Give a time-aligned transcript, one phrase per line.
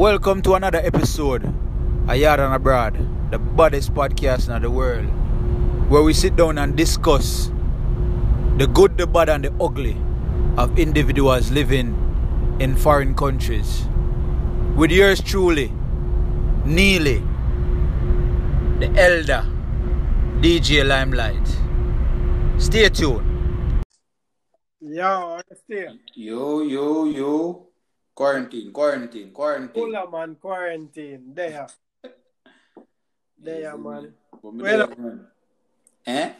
[0.00, 2.94] Welcome to another episode of Yaad and Abroad,
[3.30, 5.04] the baddest podcast in the world,
[5.90, 7.50] where we sit down and discuss
[8.56, 9.98] the good, the bad, and the ugly
[10.56, 11.92] of individuals living
[12.60, 13.86] in foreign countries.
[14.74, 15.70] With yours truly,
[16.64, 17.18] Neely,
[18.78, 19.44] the elder,
[20.40, 22.58] DJ Limelite.
[22.58, 23.84] Stay tuned.
[24.80, 26.00] Yo, understand?
[26.14, 27.69] Yo, yo, yo.
[28.20, 29.82] Quarantine, quarantine, quarantine.
[29.82, 31.32] Puller man quarantine.
[31.32, 31.66] There.
[33.38, 34.12] There, man.
[34.42, 35.26] Well, man.
[36.04, 36.32] Eh?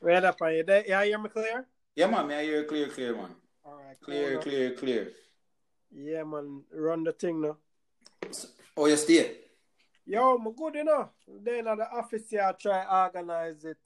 [0.00, 0.64] Right up on you.
[0.64, 0.84] There.
[0.88, 1.68] Yeah, hear me clear?
[1.94, 3.30] Yeah, man, me I hear clear, clear, man.
[3.64, 4.00] Alright.
[4.00, 4.42] Clear, cool.
[4.42, 5.12] clear, clear.
[5.92, 6.64] Yeah, man.
[6.74, 7.58] Run the thing now.
[8.76, 9.36] Oh, you stay?
[10.06, 11.10] Yo, I'm good, you know.
[11.28, 13.78] Then at the office here, I try organize it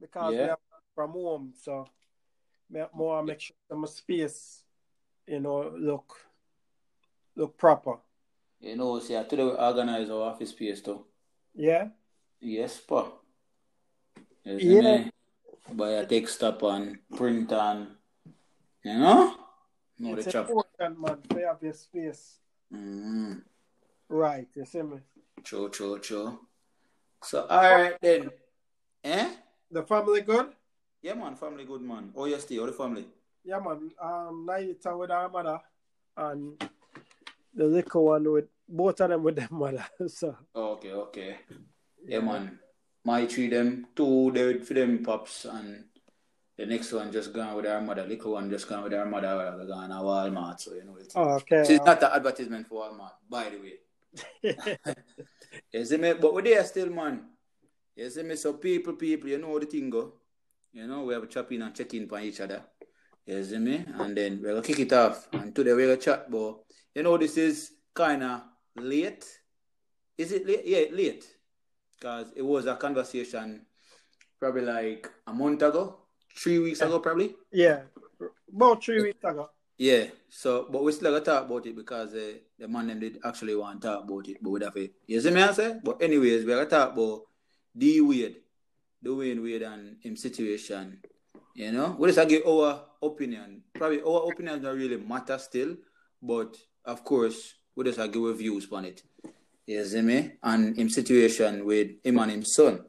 [0.00, 0.54] because Yeah.
[0.94, 1.86] from home, so
[2.94, 4.64] more make sure my space,
[5.26, 6.24] you know, look
[7.36, 7.98] look proper.
[8.60, 11.04] You know, see, I today we organize our office space too.
[11.54, 11.88] Yeah.
[12.40, 13.10] Yes, pa.
[14.44, 14.80] Yes, Yeah.
[14.80, 15.10] me.
[15.72, 17.96] Buy a desktop and print and,
[18.84, 19.34] you know?
[19.98, 20.48] No, it's the chop.
[20.48, 22.38] important, man, to have your space
[22.72, 23.42] Mm,
[24.08, 24.48] right.
[24.54, 24.98] You see me?
[25.44, 26.38] true, true, true.
[27.22, 28.30] So, alright then.
[29.04, 29.30] Eh?
[29.70, 30.52] The family good?
[31.02, 32.12] Yeah, man, family good, man.
[32.16, 33.06] Oh, you how the family?
[33.44, 33.92] Yeah, man.
[34.00, 35.60] Um, Naita with our mother
[36.16, 36.58] and
[37.54, 39.86] the little one with both of them with their mother.
[40.08, 41.36] So Okay, okay.
[42.06, 42.58] Yeah, man.
[43.04, 45.84] My three them, two they for them pops, and
[46.56, 48.06] the next one just gone with our mother.
[48.06, 49.54] Little one just gone with our mother.
[49.58, 51.12] We're gone to Walmart, so you know it.
[51.14, 51.64] oh, okay.
[51.64, 53.74] So it's not an advertisement for Walmart, by the way.
[55.72, 56.14] You see me?
[56.14, 57.24] But we're there still, man.
[57.96, 58.36] You see me?
[58.36, 60.14] So people, people, you know the thing go.
[60.72, 62.62] You know, we have a chop in and check in on each other.
[63.26, 63.84] You see me?
[63.86, 65.28] And then we're gonna kick it off.
[65.32, 66.63] And today we're gonna chat, but
[66.94, 68.44] you know this is kinda
[68.76, 69.24] late.
[70.16, 70.62] Is it late?
[70.64, 71.24] Yeah, late.
[71.98, 73.66] Because it was a conversation
[74.38, 75.96] probably like a month ago,
[76.36, 77.34] three weeks ago, probably.
[77.52, 77.82] yeah,
[78.54, 79.48] about three weeks ago.
[79.76, 83.18] Yeah, so but we still gotta talk about it because uh, the man them did
[83.24, 84.88] actually want to talk about it, but we have to.
[85.06, 85.80] You see me I say?
[85.82, 87.22] But anyways, we gotta talk about
[87.76, 88.36] D Wade,
[89.04, 91.00] Dwayne Wade and him situation.
[91.54, 93.62] You know, we just give our opinion.
[93.72, 95.76] Probably our opinion don't really matter still,
[96.22, 99.02] but of course we just give our views on it.
[99.66, 100.32] You see me?
[100.42, 102.84] And him situation with him and his son.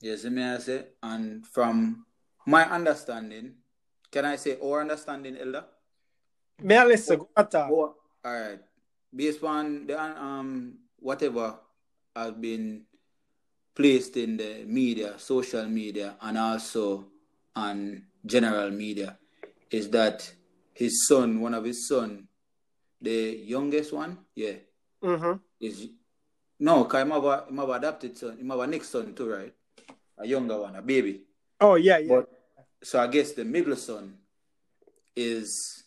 [0.00, 0.86] You see me I say?
[1.02, 2.06] And from
[2.46, 3.54] my understanding,
[4.10, 5.64] can I say our understanding, Elder?
[6.60, 7.20] May I listen?
[7.36, 7.70] On, talk.
[7.70, 8.60] Oh, all right.
[9.14, 11.58] Based on the um whatever
[12.14, 12.84] has been
[13.74, 17.06] placed in the media, social media, and also
[17.56, 19.18] on general media,
[19.70, 20.30] is that
[20.74, 22.28] his son, one of his son,
[23.02, 24.54] the youngest one, yeah,
[25.02, 25.38] Mm-hmm.
[25.60, 25.88] is
[26.60, 29.28] no, cause him have a, him have a adopted son, have a next son too,
[29.28, 29.52] right?
[30.18, 31.22] A younger one, a baby.
[31.60, 32.08] Oh yeah, yeah.
[32.08, 32.28] But
[32.82, 34.14] so I guess the middle son
[35.16, 35.84] is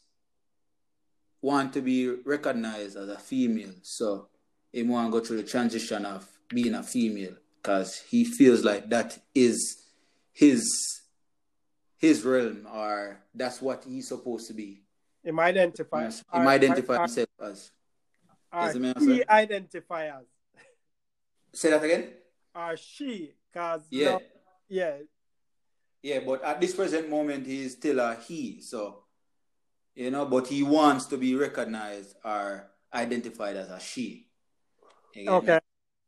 [1.41, 3.73] want to be recognized as a female.
[3.83, 4.27] So
[4.73, 8.89] he want to go through the transition of being a female because he feels like
[8.89, 9.83] that is
[10.33, 11.01] his
[11.97, 14.81] his realm or that's what he's supposed to be.
[15.25, 16.03] Him identify.
[16.03, 16.23] Yes.
[16.31, 17.71] He might identify himself as.
[18.53, 19.23] Or, Yes, the man he
[20.07, 20.25] as.
[21.53, 22.13] Say that again.
[22.53, 24.11] Or she, cause Yeah.
[24.11, 24.21] now-
[24.67, 24.97] yeah,
[26.01, 28.61] Yeah, but at this present moment, he is still a he.
[28.61, 29.05] So,
[29.95, 34.29] you know, but he wants to be recognized or identified as a she.
[35.15, 35.27] Me?
[35.29, 35.59] okay.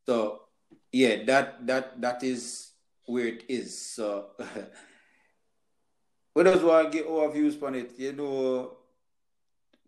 [0.05, 0.43] So,
[0.91, 2.71] yeah, that that that is
[3.05, 3.77] where it is.
[3.77, 4.31] So,
[6.35, 7.97] we just want to get our views on it.
[7.97, 8.77] You know,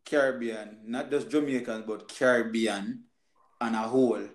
[0.05, 3.03] Caribbean, not just Jamaicans, but Caribbean
[3.61, 4.27] and a whole,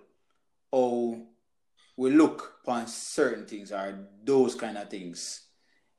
[0.72, 1.22] how
[1.96, 5.42] we look upon certain things or those kind of things.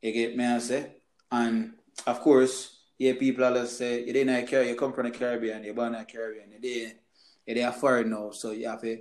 [0.02, 0.96] You get me I say?
[1.32, 1.74] And
[2.06, 5.74] of course, yeah, people always say you didn't Caribbean, you come from the Caribbean, you're
[5.74, 6.98] born in the Caribbean, you didn't
[7.46, 8.98] you're foreign now, so you have to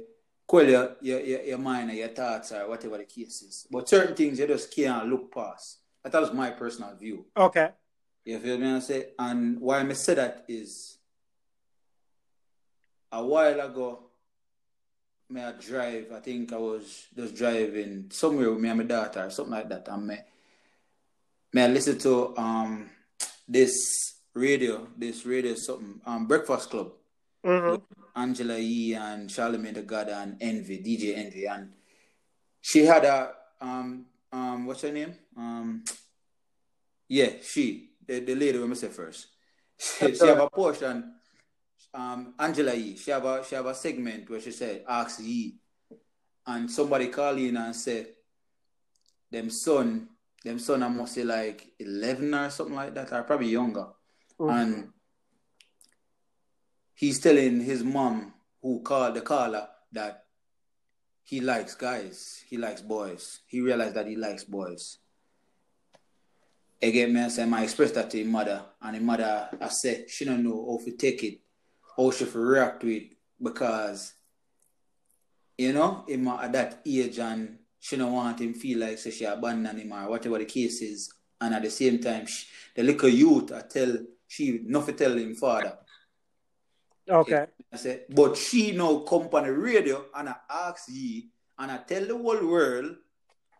[0.46, 3.67] cool your, your, your, your mind or your thoughts or whatever the case is.
[3.70, 5.78] But certain things you just can't look past.
[6.02, 7.25] That was my personal view.
[7.37, 7.70] Okay.
[8.24, 8.70] You feel me?
[8.70, 10.96] I say, and why I say that is
[13.12, 13.98] a while ago,
[15.28, 16.06] me I drive.
[16.14, 19.68] I think I was just driving somewhere with me and my daughter, or something like
[19.68, 19.88] that.
[19.88, 20.16] And me,
[21.52, 22.90] me I listen to um
[23.46, 26.92] this radio, this radio something um Breakfast Club.
[27.44, 27.82] Mm-hmm.
[28.16, 31.72] Angela Yee and Charlemagne the God and Envy, DJ Envy, and
[32.62, 35.14] she had a um um what's her name?
[35.36, 35.84] Um
[37.08, 39.28] yeah, she the, the lady we say first.
[39.76, 41.14] She, she have a portion
[41.94, 42.96] um, Angela Yee.
[42.96, 45.56] She have a she have a segment where she said, "Ask Yee,"
[46.46, 48.08] and somebody call in and say,
[49.30, 50.08] "Them son,
[50.44, 53.86] them son, I must say like eleven or something like that, or probably younger."
[54.38, 54.60] Mhm.
[54.60, 54.92] And
[56.94, 60.24] he's telling his mom, who called the caller, that
[61.22, 63.40] he likes guys, he likes boys.
[63.46, 64.98] He realized that he likes boys.
[66.84, 70.26] Again, man, say, I express that to his mother, and his mother, I said, she
[70.26, 71.40] don't know how to take it,
[71.96, 74.12] how she to react to it, because,
[75.56, 79.25] you know, him at that age, and she don't want him feel like say she
[79.25, 81.10] abandon him or whatever the case is,
[81.40, 83.96] and at the same time, she, the little youth, I tell,
[84.28, 85.78] she nothing tell him father.
[87.08, 87.46] Okay.
[87.72, 91.28] I said, but she now come on the radio and I ask Yee
[91.58, 92.96] and I tell the whole world,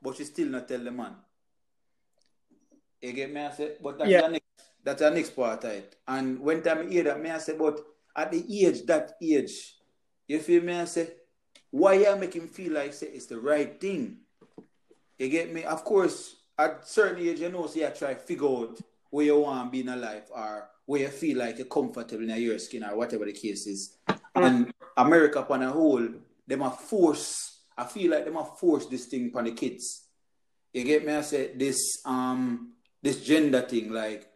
[0.03, 1.17] but she still not tell the man.
[3.01, 3.41] You get me?
[3.41, 4.23] I said, but that's Yeah.
[4.23, 4.45] the next
[4.83, 5.97] that's the next part of it.
[6.07, 7.81] And when time I hear that, me I say, but
[8.15, 9.77] at the age, that age,
[10.29, 10.75] you feel me?
[10.75, 11.09] I say,
[11.71, 14.19] why you make him feel like say it's the right thing?
[15.19, 15.65] You get me?
[15.65, 18.79] Of course, at certain age, you know, so you try to figure out
[19.11, 22.29] where you want to be in a life or where you feel like you're comfortable
[22.29, 23.97] in your skin or whatever the case is.
[24.35, 26.07] And America upon a whole,
[26.47, 30.09] them a force, I feel like them a force this thing upon the kids.
[30.73, 31.15] You get me?
[31.15, 32.74] I say this um
[33.05, 34.27] this gender thing, like,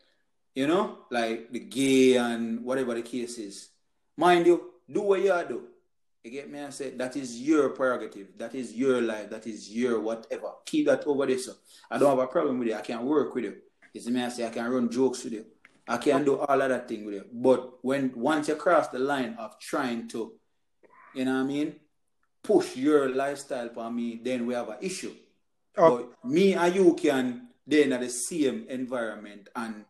[0.55, 3.71] you know, like the gay and whatever the case is.
[4.15, 5.63] Mind you, do what you do.
[6.23, 6.61] You get me?
[6.61, 8.29] I say that is your prerogative.
[8.37, 9.31] That is your life.
[9.31, 10.51] That is your whatever.
[10.67, 11.55] Keep that over there, sir.
[11.91, 12.75] I don't have a problem with it.
[12.75, 13.57] I can work with you.
[13.95, 14.23] You see me?
[14.23, 15.47] I say I can run jokes with you.
[15.87, 17.25] I can do all of that thing with you.
[17.33, 20.35] But when once you cross the line of trying to,
[21.15, 21.77] you know what I mean,
[22.43, 25.15] push your lifestyle for me, then we have an issue.
[25.79, 26.05] Okay.
[26.23, 29.85] But me and you can then at the same environment and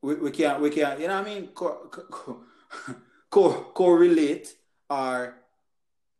[0.00, 1.48] we, we can't we can't you know what I mean?
[1.48, 2.44] Co- co- co-
[3.30, 4.54] co- correlate
[4.88, 5.34] or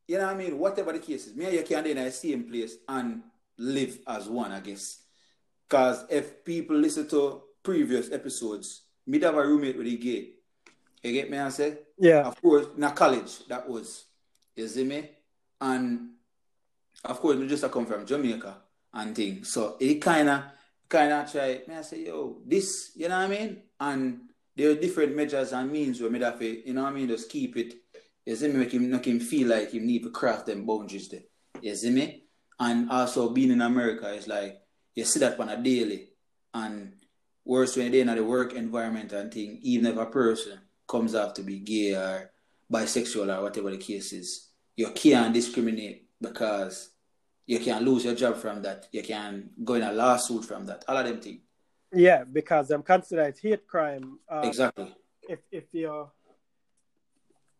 [0.09, 0.59] you know what I mean?
[0.59, 1.35] Whatever the case is.
[1.37, 3.23] Me and you can then at the same place and
[3.57, 5.03] live as one I guess.
[5.69, 10.31] Because if people listen to previous episodes me have a roommate with a gay.
[11.05, 12.23] You get me I say Yeah.
[12.27, 14.07] of course in a college that was.
[14.57, 15.09] You see me?
[15.61, 16.11] And
[17.05, 18.57] of course we just come from Jamaica
[18.95, 19.53] and things.
[19.53, 20.43] So it kind of
[20.89, 23.63] kind of try me I say yo this you know what I mean?
[23.81, 24.21] And
[24.55, 27.09] there are different measures and means where me that fi, you know what I mean?
[27.09, 27.75] Just keep it
[28.25, 28.59] you see me?
[28.59, 31.23] Make him make him feel like he need to craft them boundaries there
[31.61, 32.25] you see me?
[32.59, 34.61] And also being in America is like
[34.95, 36.09] you see that on a daily.
[36.55, 36.95] And
[37.47, 41.37] worse when they're in the work environment and thing even if a person comes out
[41.37, 42.31] to be gay or
[42.73, 46.91] bisexual or whatever the case is you can't discriminate because
[47.47, 48.89] you can lose your job from that.
[48.93, 50.85] You can go in a lawsuit from that.
[50.89, 51.41] All of them things.
[51.93, 54.19] Yeah, because I'm considered hate crime.
[54.29, 54.95] Uh, exactly.
[55.29, 56.11] If if you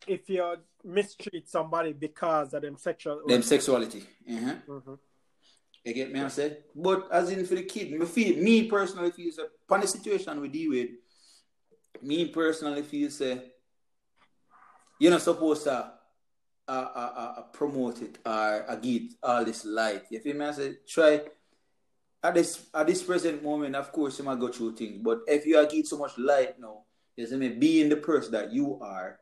[0.05, 3.21] if you mistreat somebody because of them sexual.
[3.27, 4.03] Them sexuality.
[4.29, 4.55] Uh-huh.
[4.67, 4.99] Mhm.
[5.83, 6.19] You get me?
[6.19, 9.81] I said, but as in for the kid, me feel me personally feel say, upon
[9.81, 10.89] the situation we deal with,
[12.01, 13.53] me personally feel say,
[14.99, 15.93] you're not supposed to
[16.67, 20.03] uh, uh, uh, uh, promote it or uh, give all this light.
[20.09, 20.45] You feel me?
[20.45, 21.21] I say, try
[22.23, 23.75] at this at this present moment.
[23.75, 26.59] Of course, you might go through things, but if you are give so much light
[26.59, 26.83] now,
[27.15, 29.19] you see me being the person that you are,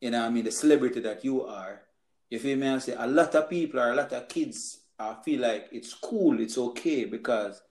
[0.00, 1.82] you know, I mean, the celebrity that you are.
[2.30, 2.68] If you feel me?
[2.68, 5.94] I say a lot of people or a lot of kids I feel like it's
[5.94, 7.62] cool, it's okay because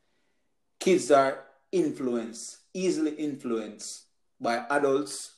[0.79, 4.05] kids are influenced, easily influenced
[4.39, 5.33] by adults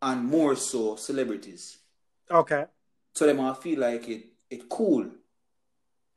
[0.00, 1.78] and more so celebrities.
[2.30, 2.64] Okay.
[3.16, 5.08] So them I feel like it it cool.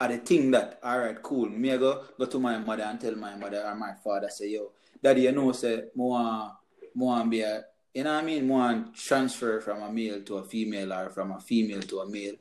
[0.01, 1.47] Are the thing that alright, cool.
[1.47, 4.49] Me I go go to my mother and tell my mother or my father say,
[4.49, 6.51] yo, daddy, you know, say more
[6.93, 7.63] more be a
[7.93, 11.31] you know what I mean, more transfer from a male to a female or from
[11.31, 12.35] a female to a male.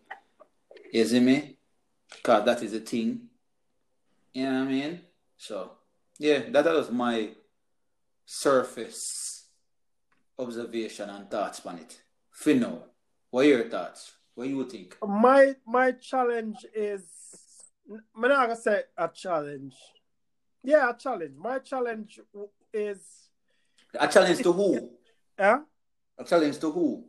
[0.93, 1.57] You see me?
[2.21, 3.29] Cause that is a thing.
[4.33, 5.01] You know what I mean?
[5.37, 5.71] So
[6.19, 7.31] yeah, that was my
[8.27, 9.45] surface
[10.37, 11.97] observation and thoughts on it.
[12.33, 12.83] Fino,
[13.31, 14.18] what are your thoughts?
[14.39, 14.97] What do you think?
[15.05, 17.03] My my challenge is
[17.91, 19.75] I'm not gonna say a challenge.
[20.63, 21.35] Yeah, a challenge.
[21.37, 22.21] My challenge
[22.73, 23.01] is
[23.99, 24.91] A challenge to who?
[25.41, 25.63] yeah.
[26.17, 27.05] A challenge to who?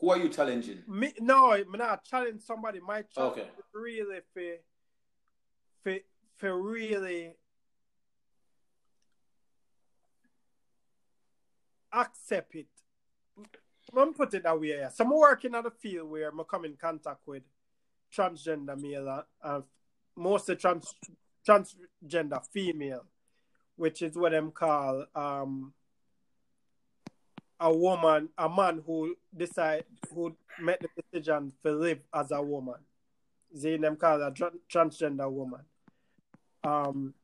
[0.00, 0.82] Who are you challenging?
[0.86, 2.80] Me no, I'm not challenge somebody.
[2.80, 3.48] My challenge Okay.
[3.58, 4.52] is really for
[5.82, 5.96] for
[6.36, 7.32] for really
[11.90, 12.66] accept it.
[13.94, 14.68] I'm put it that way.
[14.78, 14.88] yeah.
[14.88, 17.42] So I'm working at a field where I'm come in contact with
[18.14, 19.64] transgender male and
[20.16, 20.94] mostly trans
[21.46, 23.04] transgender female,
[23.76, 25.72] which is what them call um
[27.58, 32.74] a woman, a man who decide who made the decision to live as a woman.
[33.54, 35.60] They them call a tran- transgender woman.
[36.64, 37.14] Um,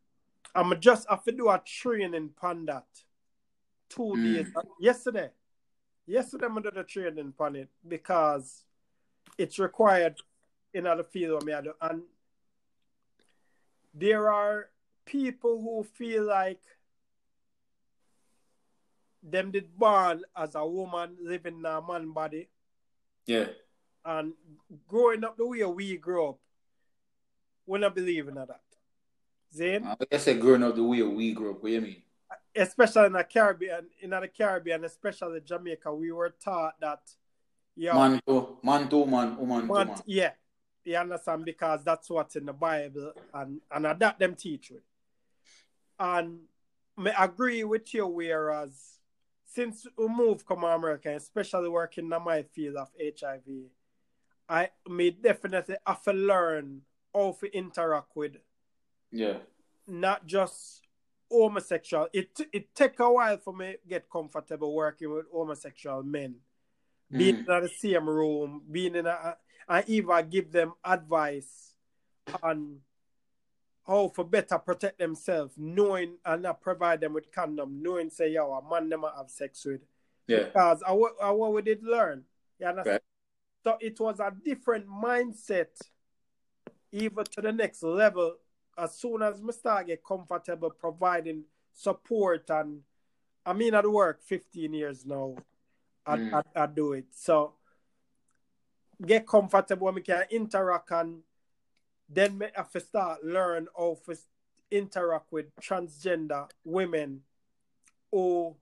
[0.54, 2.86] I'm just have to do a training on that.
[3.88, 4.22] Two Mm.
[4.34, 5.30] days yesterday.
[6.06, 8.64] Yesterday I did a training on it because
[9.38, 10.16] it's required
[10.74, 11.72] in other field me I do.
[11.80, 12.02] and
[13.94, 14.68] there are
[15.04, 16.60] people who feel like
[19.22, 22.48] them did born as a woman living in a man body
[23.26, 23.46] Yeah.
[24.04, 24.32] and
[24.88, 26.38] growing up the way we grew up,
[27.66, 28.60] we're not believe in that.
[29.54, 31.62] Zane, I guess growing up the way we grew up.
[31.62, 32.02] What do you mean?
[32.54, 37.00] Especially in the Caribbean, in the Caribbean, especially Jamaica, we were taught that,
[37.76, 39.96] yeah, Man to man to man, woman to man, man.
[40.06, 40.32] yeah,
[40.84, 44.82] you understand because that's what's in the Bible, and and that them teach with.
[45.98, 46.40] And
[46.98, 48.06] I agree with you.
[48.06, 48.98] Whereas
[49.46, 53.70] since we moved come America, especially working in my field of HIV,
[54.48, 56.82] I may definitely have to learn
[57.14, 58.36] how to interact with
[59.10, 59.38] Yeah.
[59.86, 60.82] not just
[61.32, 62.08] homosexual.
[62.12, 66.36] It it take a while for me get comfortable working with homosexual men,
[67.10, 67.56] being Mm.
[67.56, 69.36] in the same room, being in a,
[69.68, 71.74] I even give them advice
[72.42, 72.80] on
[73.86, 78.52] how for better protect themselves, knowing and not provide them with condom, knowing say yo
[78.52, 79.80] a man never have sex with
[80.28, 80.44] Yeah.
[80.44, 82.24] because I, wa- I what we did learn.
[82.60, 82.94] You understand?
[82.94, 83.02] Right.
[83.64, 85.68] So it was a different mindset,
[86.92, 88.36] even to the next level.
[88.76, 92.80] As soon as me start get comfortable providing support and
[93.44, 95.36] I mean I work 15 years now.
[96.04, 96.42] I, Mm.
[96.56, 97.06] I, I do it.
[97.12, 97.54] So
[99.04, 101.22] get comfortable when we can interact and
[102.08, 104.16] then me have to start learn how to
[104.70, 107.20] interact with transgender women
[108.10, 108.56] who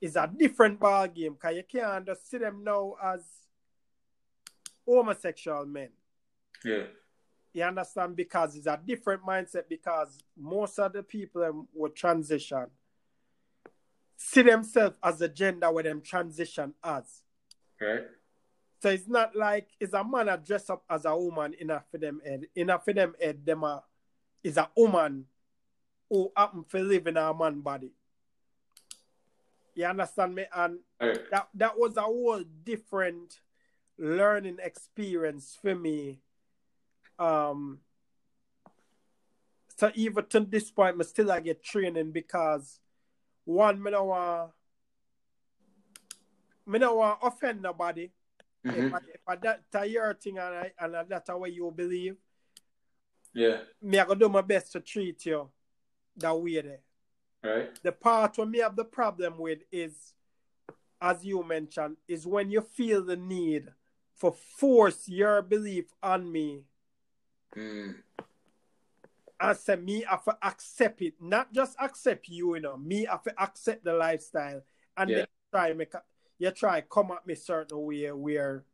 [0.00, 3.22] is a different ball game because you can't just see them now as
[4.86, 5.90] homosexual men.
[6.64, 6.84] Yeah.
[7.54, 8.16] You understand?
[8.16, 12.66] Because it's a different mindset because most of the people would transition
[14.16, 17.22] see themselves as a gender where them transition as.
[17.80, 18.06] Right.
[18.82, 21.82] So it's not like it's a man that dress up as a woman in a
[21.90, 22.46] for them head.
[22.54, 23.82] In a for them head, them a,
[24.42, 25.26] is a woman
[26.10, 27.92] who happen to live in a man body.
[29.74, 30.44] You understand me?
[30.54, 31.30] And Right.
[31.30, 33.40] that that was a whole different
[33.98, 36.20] learning experience for me.
[37.18, 37.80] Um
[39.76, 42.78] so even to this point, me still I get training because
[43.44, 44.50] one, me no want
[46.66, 48.10] me no want offend nobody.
[48.64, 48.94] If, Mhm.
[48.94, 52.16] I, if I that to your thing and I, and that's the way you believe,
[53.34, 53.62] Yeah.
[53.82, 55.50] me I gonna do my best to treat you
[56.16, 56.80] that way there.
[57.42, 57.82] Right.
[57.82, 60.14] The part where me have the problem with is,
[61.00, 63.70] as you mentioned, is when you feel the need
[64.14, 66.64] for force your belief on me
[67.56, 67.94] Mm.
[69.40, 73.22] and say me have to accept it, not just accept you, you know, me have
[73.24, 74.62] to accept the lifestyle
[74.96, 75.16] and Yeah.
[75.16, 76.02] then try make a,
[76.38, 78.64] you try come at me certain way where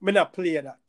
[0.00, 0.80] me not play that.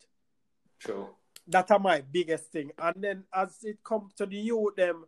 [0.80, 1.10] True.
[1.48, 2.72] That are my biggest thing.
[2.78, 5.06] And then as it comes to the youth, them,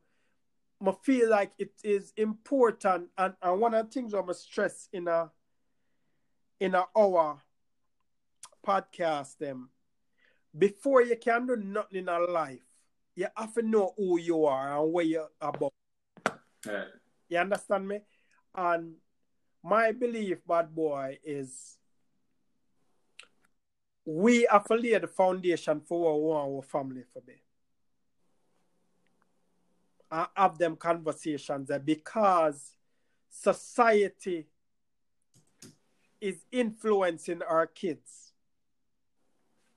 [0.86, 3.10] I feel like it is important.
[3.18, 5.32] And, and one of the things I'm stress in a
[6.60, 7.42] in a hour
[8.66, 9.70] podcast, them,
[10.58, 12.66] before you can do nothing in a life,
[13.16, 15.74] you have to know who you are and where you're about.
[16.66, 16.88] Right.
[17.30, 18.00] You understand me?
[18.54, 18.96] And
[19.64, 21.78] my belief, bad boy, is
[24.06, 27.42] we have to lay the foundation for what we our family for be.
[30.12, 32.76] And have them conversations because
[33.30, 34.46] society
[36.22, 38.25] is influencing our kids.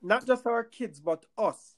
[0.00, 1.74] Not just our kids, but us.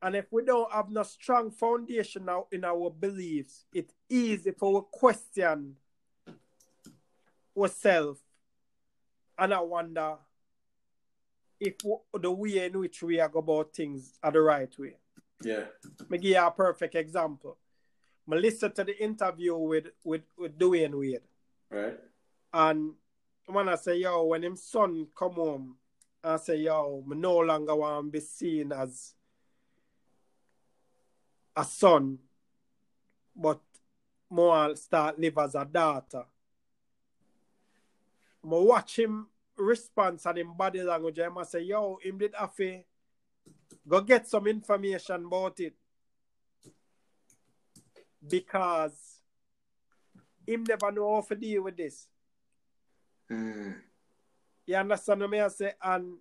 [0.00, 4.78] And if we don't have no strong foundation now in our beliefs, it's easy for
[4.78, 5.76] we question
[7.56, 8.20] ourselves.
[9.36, 10.16] And I wonder
[11.60, 11.74] if
[12.14, 14.96] the way in which we are go about things are the right way.
[15.42, 15.64] Yeah.
[16.08, 17.58] Me give you a perfect example.
[18.30, 21.22] I listened to the interview with, with, with Dwayne Wade.
[21.70, 21.98] Right.
[22.52, 22.92] And
[23.46, 25.76] when I say, yo, when him son come home,
[26.22, 29.14] I say, yo, me no longer want to be seen as
[31.56, 32.18] a son,
[33.34, 33.60] but
[34.30, 36.24] more start live as a daughter.
[38.44, 42.34] I watch him response and him body language, I say, yo, him did
[43.86, 45.74] go get some information about it.
[48.26, 49.20] Because
[50.46, 52.06] him never know how to deal with this.
[53.30, 53.76] Mm.
[54.68, 55.72] You understand what I say?
[55.82, 56.18] And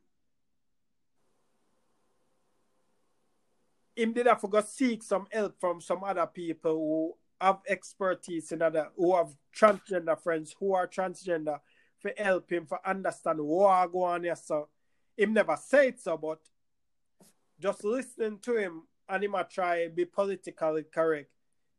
[3.94, 7.14] him did have to go seek some help from some other people who
[7.46, 11.60] have expertise in other who have transgender friends who are transgender
[12.00, 14.36] for help him for understand what go on here.
[14.38, 14.70] So
[15.18, 16.40] him never say it so, but
[17.60, 21.32] just listening to him and him try be politically correct.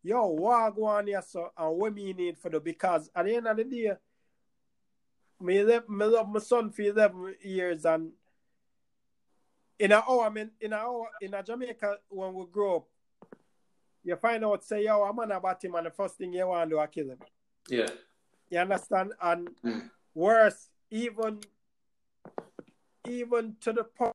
[0.03, 3.37] Yo, what go on here so and what me need for the because at the
[3.37, 3.93] end of the day,
[5.41, 8.13] me, live, me love my son for 11 years and
[9.79, 12.89] in our hour, I mean, in our in a Jamaica when we grow up,
[14.03, 16.69] you find out say, yo, I'm on about him and the first thing you want
[16.69, 17.19] to do is kill him.
[17.69, 17.91] Yeah.
[18.51, 19.13] You understand?
[19.23, 19.91] And Mm.
[20.15, 21.41] worse, even
[23.07, 24.13] even to the point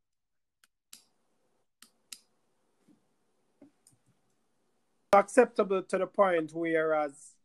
[5.13, 7.35] acceptable to the point whereas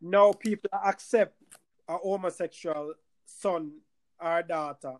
[0.00, 1.36] now people accept
[1.88, 3.72] a homosexual son
[4.20, 4.94] or daughter.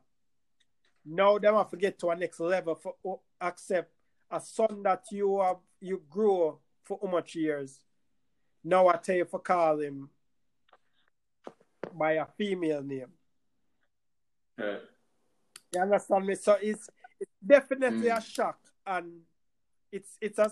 [1.04, 3.92] Now them have to get to a next level for o- accept
[4.30, 7.80] a son that you have you grew for how much years.
[8.62, 10.08] Now I tell you for call him
[11.92, 13.12] by a female name.
[14.58, 16.34] You understand me?
[16.36, 16.88] So it's
[17.20, 18.18] it's definitely Mm.
[18.18, 19.20] a shock, and
[19.92, 20.50] it's it's a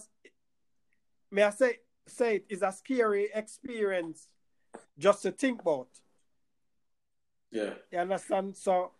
[1.31, 4.29] may I say say it is a scary experience
[4.99, 5.89] just to think about.
[7.53, 7.75] Yeah.
[7.93, 8.57] You understand?
[8.57, 8.93] So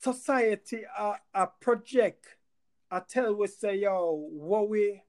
[0.00, 2.24] society a, a project
[2.90, 5.02] I tell we say yo what we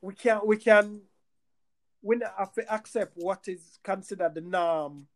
[0.00, 1.02] we can we can
[2.00, 5.06] we not have to accept what is considered the norm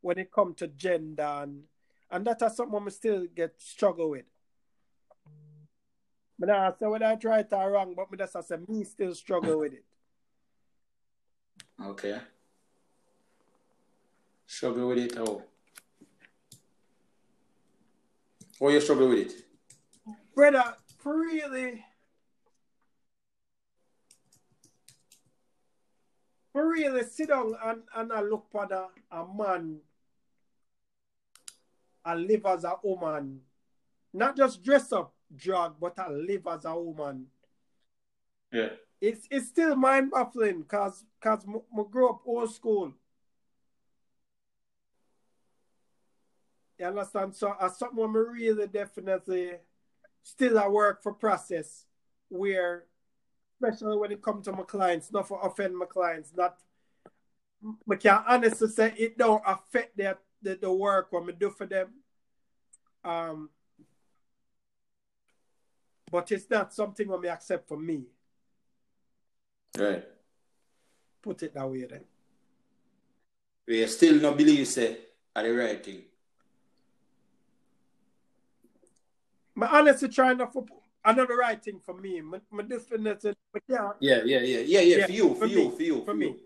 [0.00, 1.62] when it comes to gender and
[2.10, 4.26] and that is something we still get struggle with.
[6.38, 9.14] But I say whether I right or wrong, but me just I say me still
[9.14, 9.84] struggle with it.
[11.82, 12.20] Okay.
[14.46, 15.18] Struggle with it.
[15.18, 15.42] Oh.
[18.60, 19.32] Or you struggle with it?
[20.34, 21.84] Brother, really
[26.54, 29.80] for really sit down and, and I look for the, a man
[32.04, 33.40] and live as a woman.
[34.12, 37.26] Not just dress up drug, but I live as a woman.
[38.52, 38.68] Yeah.
[39.00, 42.92] It's it's still mind baffling because cause I grew up old school.
[46.78, 47.34] You understand?
[47.36, 49.52] So as something me really definitely
[50.22, 51.84] still I work for process
[52.28, 52.84] where
[53.60, 56.58] especially when it comes to my clients, not for offend my clients, not
[57.90, 61.66] I can honestly say it don't affect the, the, the work what I do for
[61.66, 61.88] them.
[63.04, 63.50] Um
[66.10, 68.04] but it's not something what me accept for me.
[69.78, 70.04] Right.
[71.22, 72.04] Put it that way then.
[73.66, 74.98] We still not believe say
[75.34, 76.02] are the right thing.
[79.54, 80.64] My honestly trying to for
[81.04, 82.20] another right thing for me.
[82.20, 83.34] My, my definitely
[83.70, 84.96] can't Yeah, yeah, yeah, yeah, yeah.
[84.98, 86.36] Yeah, for you, for, for you, me, for you, for me.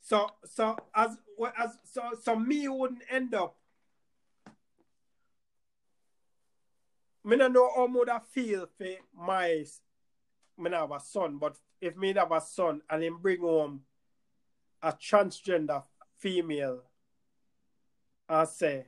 [0.00, 3.56] So so as well, as so so me wouldn't end up.
[7.24, 9.64] Me don't know how would I feel for my
[10.56, 13.82] me not have a son, but if me have a son and him bring home
[14.82, 15.82] a transgender
[16.18, 16.82] female,
[18.28, 18.86] I say,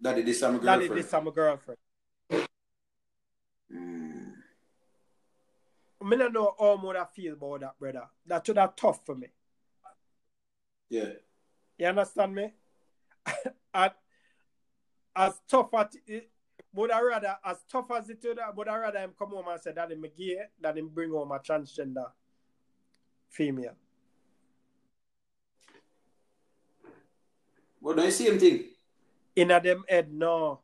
[0.00, 0.96] Daddy, this is my Daddy, girlfriend.
[0.96, 1.78] this is my girlfriend.
[3.72, 4.32] Mm.
[6.04, 8.04] Me don't know how would I feel about that, brother.
[8.26, 9.28] That would have tough for me.
[10.88, 11.14] Yeah.
[11.78, 12.52] You understand me?
[13.74, 13.92] and
[15.16, 16.30] as tough as it,
[16.74, 19.60] would I rather, as tough as it would, would I rather him come home and
[19.60, 22.10] say that him gay than him bring home a transgender
[23.28, 23.76] female.
[27.80, 28.64] But don't you see him thing?
[29.36, 30.60] In a them head, no.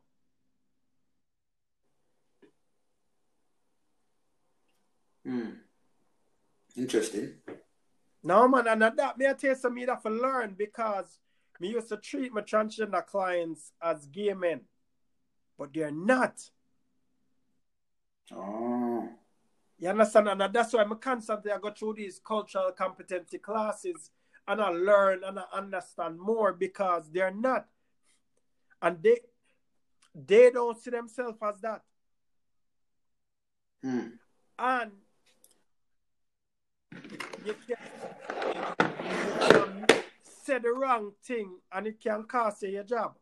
[5.25, 5.49] Hmm.
[6.75, 7.35] Interesting.
[8.23, 11.19] No man, and that me I tell some me that for learn because
[11.59, 14.61] me used to treat my transgender clients as gay men.
[15.61, 16.41] But they're not.
[18.33, 19.07] Oh.
[19.77, 20.29] You understand?
[20.29, 24.09] And that's why I'm constantly I go through these cultural competency classes
[24.47, 27.67] and I learn and I understand more because they're not.
[28.81, 29.19] And they
[30.15, 31.83] they don't see themselves as that.
[33.83, 34.07] Hmm.
[34.57, 34.91] And
[36.91, 37.77] you can, you can
[40.23, 43.13] say the wrong thing and it can cost you your job.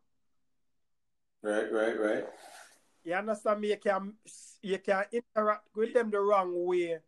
[1.41, 2.25] Right, right, right.
[3.03, 3.69] You understand me?
[3.69, 4.13] You can
[4.61, 6.99] you can interact with them the wrong way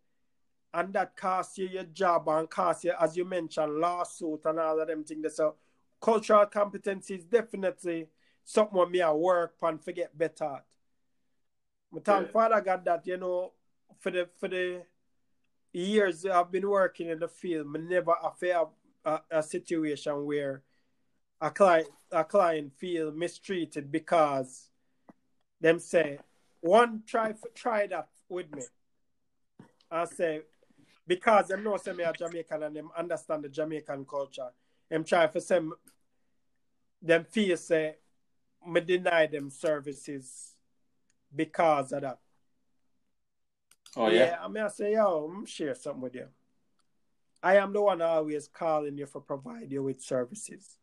[0.73, 4.79] and that costs you your job and costs you, as you mentioned, lawsuit and all
[4.79, 5.35] of them things.
[5.35, 5.55] So
[6.01, 8.07] cultural competency is definitely
[8.43, 10.65] something me I work on forget better at.
[11.91, 12.31] But thank Yeah.
[12.31, 13.51] Father God that, you know,
[13.99, 14.83] for the for the
[15.73, 18.67] years I've been working in the field, I never to have
[19.03, 20.63] a, a situation where
[21.41, 24.69] a client a client feel mistreated because
[25.59, 26.19] them say
[26.59, 28.61] one try try that with me.
[29.89, 30.41] I say
[31.07, 34.49] because them know say me a Jamaican and them understand the Jamaican culture.
[34.89, 35.73] Them try for some
[37.01, 37.95] them feel say
[38.67, 40.53] me deny them services
[41.35, 42.19] because of that.
[43.95, 44.37] Oh yeah.
[44.39, 46.27] I mean I say, yo, I'm share something with you.
[47.41, 50.77] I am the one always calling you for provide you with services.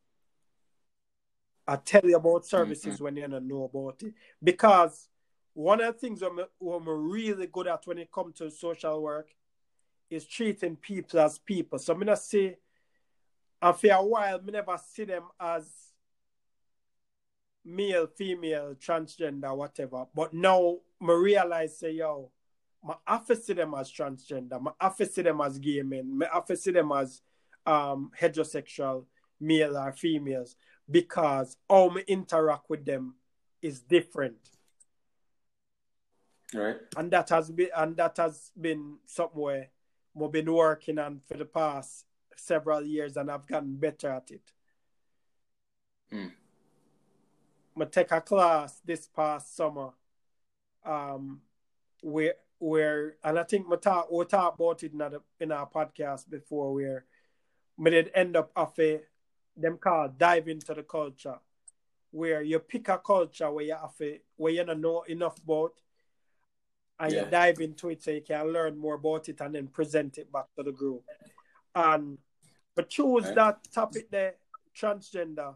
[1.68, 4.14] I tell you about services when you don't know about it.
[4.42, 5.08] Because
[5.52, 9.28] one of the things I'm, I'm really good at when it comes to social work
[10.08, 11.78] is treating people as people.
[11.78, 12.56] So I'm gonna say
[13.60, 15.68] and for a while me never see them as
[17.64, 20.06] male, female, transgender, whatever.
[20.14, 22.30] But now me realize say yo,
[23.06, 26.22] I have to see them as transgender, I have to see them as gay men,
[26.32, 27.20] I have to see them as
[27.66, 29.04] um, heterosexual
[29.40, 30.56] male or females
[30.90, 33.14] because how me interact with them
[33.62, 34.36] is different.
[36.54, 36.76] Right.
[36.96, 39.68] And that has been and that has been somewhere
[40.14, 42.04] we've been working on for the past
[42.36, 44.52] several years and I've gotten better at it.
[46.12, 46.32] Mm.
[47.80, 49.90] I take a class this past summer,
[50.84, 51.42] um,
[52.02, 55.68] where where and I think we talk we talked about it in our, in our
[55.68, 57.04] podcast before where
[57.76, 59.00] we did end up of a
[59.60, 61.38] them called dive into the culture,
[62.10, 65.72] where you pick a culture where you have a, where you don't know enough about
[67.00, 67.24] and Yeah.
[67.24, 70.32] you dive into it so you can learn more about it and then present it
[70.32, 71.02] back to the group.
[71.74, 72.18] And
[72.74, 73.34] but choose Right.
[73.34, 74.34] that topic there,
[74.76, 75.54] transgender,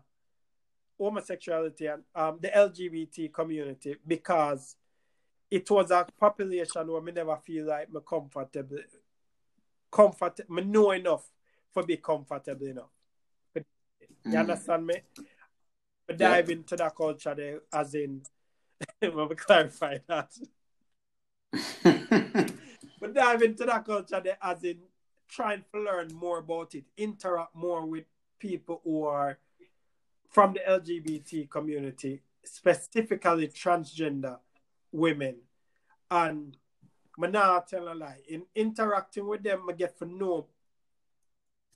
[0.99, 4.77] homosexuality, and um, the LGBT community because
[5.51, 8.79] it was a population where me never feel like me comfortable,
[9.91, 11.29] comfort, me know enough
[11.73, 12.91] for be comfortable enough.
[14.25, 14.41] You Mm.
[14.41, 14.95] understand me?
[16.07, 16.31] But Yeah.
[16.31, 18.23] dive into that culture there, as in,
[19.03, 20.37] let me clarify that.
[23.01, 24.79] But dive into that culture there, as in
[25.29, 28.05] trying to learn more about it, interact more with
[28.39, 29.39] people who are
[30.29, 34.39] from the LGBT community, specifically transgender
[34.93, 35.37] women.
[36.11, 36.57] And
[37.23, 38.21] I not tell a lie.
[38.29, 40.47] In interacting with them, I get to know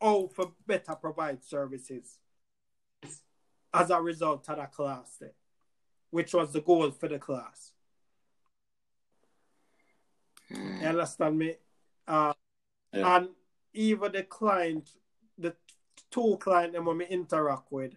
[0.01, 2.19] how for better provide services
[3.73, 5.33] as a result of that class there,
[6.11, 7.73] which was the goal for the class.
[10.51, 10.81] Mm.
[10.81, 11.55] You understand me?
[12.07, 12.33] Uh,
[12.93, 13.17] Yeah.
[13.17, 13.29] And
[13.75, 14.89] even the client,
[15.37, 15.55] the
[16.11, 17.95] two clients them when we interact with,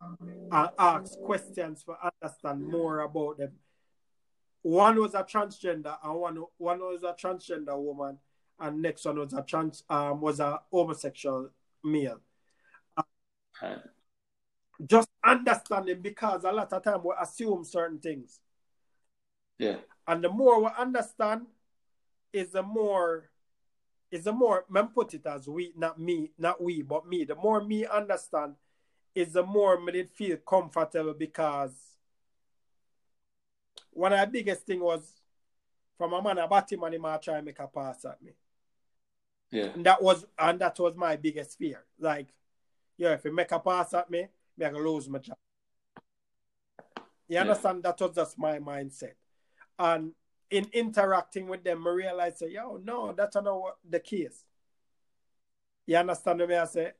[0.00, 3.52] and ask questions for understand more about them.
[4.62, 8.18] One was a transgender, and one one was a transgender woman,
[8.60, 11.50] and next one was a trans um was a homosexual
[11.82, 12.20] male.
[13.62, 13.78] Right.
[14.86, 18.40] Just understanding because a lot of time we assume certain things.
[19.58, 19.76] Yeah.
[20.06, 21.46] And the more we understand,
[22.32, 23.30] is the more
[24.10, 27.24] is the more man put it as we, not me, not we, but me.
[27.24, 28.54] The more me understand,
[29.14, 31.72] is the more me did feel comfortable because
[33.90, 35.20] one of the biggest thing was
[35.96, 38.32] from a man about him and him try and make a pass at me.
[39.54, 39.70] Yeah.
[39.72, 41.84] And that was and that was my biggest fear.
[42.00, 42.26] Like,
[42.96, 44.26] yeah, if he make a pass at me,
[44.58, 45.36] me I gonna lose my job.
[47.28, 47.42] You Yeah.
[47.42, 47.84] understand?
[47.84, 49.14] That was just my mindset.
[49.78, 50.12] And
[50.50, 54.44] in interacting with them, I realized, say, yo, no, that's not what the case.
[55.86, 56.92] You understand what I say?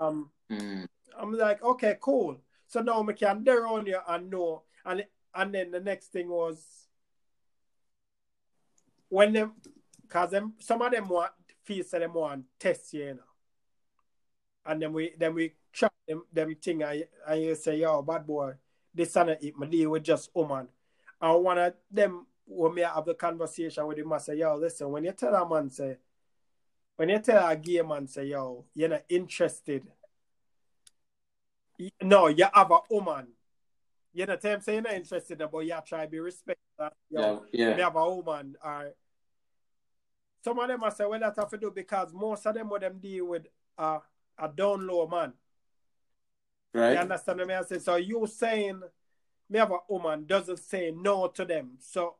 [0.00, 0.88] Um, Mm.
[1.16, 2.40] I'm like, okay, cool.
[2.66, 4.64] So now we can there on you and know.
[4.84, 6.88] And and then the next thing was
[9.08, 9.52] when them
[10.08, 11.32] cause them some of them want
[11.64, 13.20] feel say them want test you, you know.
[14.64, 18.26] And then we then we try them them thing and, and you say, yo, bad
[18.26, 18.52] boy,
[18.94, 20.68] this and it my deal with just woman.
[21.20, 24.90] And one of them when me have the conversation with him, I say, yo, listen,
[24.90, 25.96] when you tell a man say
[26.96, 29.82] when you tell a gay man say, yo, you're not interested
[32.02, 33.28] no, you have a woman.
[34.12, 36.90] You know, time say you're not interested, but you try to be respectful.
[37.10, 37.38] Yeah.
[37.52, 37.76] You Yeah.
[37.76, 38.56] have a woman.
[38.62, 38.94] Or
[40.42, 42.80] some of them I say, well, that have to do because most of them what
[42.80, 43.46] them deal with
[43.78, 43.98] uh,
[44.38, 45.32] a down low man.
[46.74, 46.98] You Right.
[46.98, 47.78] understand what I say?
[47.78, 48.82] So you saying
[49.48, 51.72] me have a woman doesn't say no to them.
[51.78, 52.16] So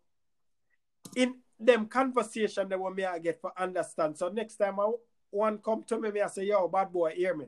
[1.17, 4.19] in them conversation that when me I get for understand.
[4.19, 4.91] So next time I
[5.31, 7.47] one come to me, me I say, yo, bad boy, hear me.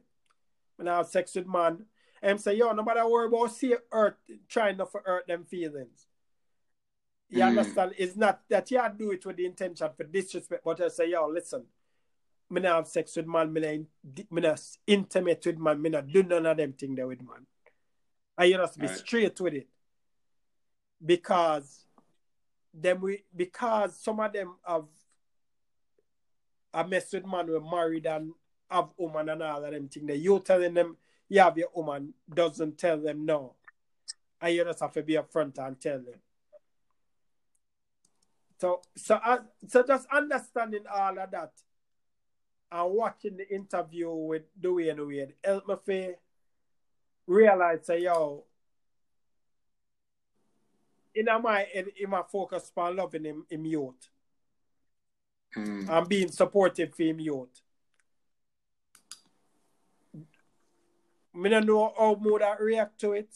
[0.76, 1.84] When I have sex with man,
[2.22, 6.06] and say, yo, nobody worry about see hurt trying not to hurt them feelings.
[7.35, 7.49] You Mm.
[7.49, 7.94] understand?
[7.99, 11.27] It's not that you do it with the intention for disrespect, but I say, yo,
[11.27, 11.66] listen,
[12.49, 16.07] me not have sex with man, me not, me not intimate with man, me not
[16.07, 17.44] do none of them thing there with man.
[18.38, 18.97] And you just be Right.
[18.97, 19.68] straight with it.
[21.05, 21.87] Because
[22.73, 24.87] them we because some of them have
[26.73, 28.33] a mess with man who married and
[28.70, 30.07] have woman and all of them thing.
[30.07, 30.97] That you telling them
[31.29, 33.57] you have your woman doesn't tell them no.
[34.40, 36.20] And you just have to be upfront and tell them.
[38.61, 39.38] So so uh,
[39.69, 41.53] so just understanding all of that
[42.71, 46.14] and watching the interview with Dwayne Wade help me to
[47.27, 48.45] realize say yo
[51.14, 54.09] in my head, in my focus on loving him, him youth
[55.57, 55.88] Mm.
[55.88, 57.61] and being supportive for him youth.
[61.33, 63.33] Me don't know how would I react to it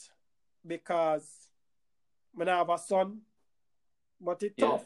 [0.67, 1.49] because
[2.35, 3.21] me not have a son,
[4.21, 4.71] but it's Yeah.
[4.71, 4.85] tough.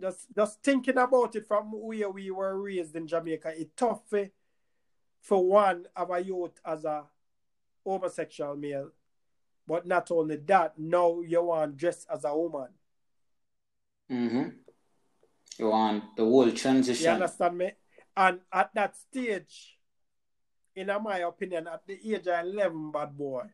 [0.00, 4.28] Just just thinking about it from where we were raised in Jamaica, it's tough for,
[5.20, 7.04] for one of a youth as a
[7.84, 8.90] homosexual male.
[9.66, 12.68] But not only that, now you want dress as a woman.
[14.10, 14.48] Mm-hmm.
[15.58, 17.04] You want the whole transition.
[17.04, 17.72] You understand me?
[18.16, 19.78] And at that stage,
[20.74, 23.44] in my opinion, at the age of 11, bad boy,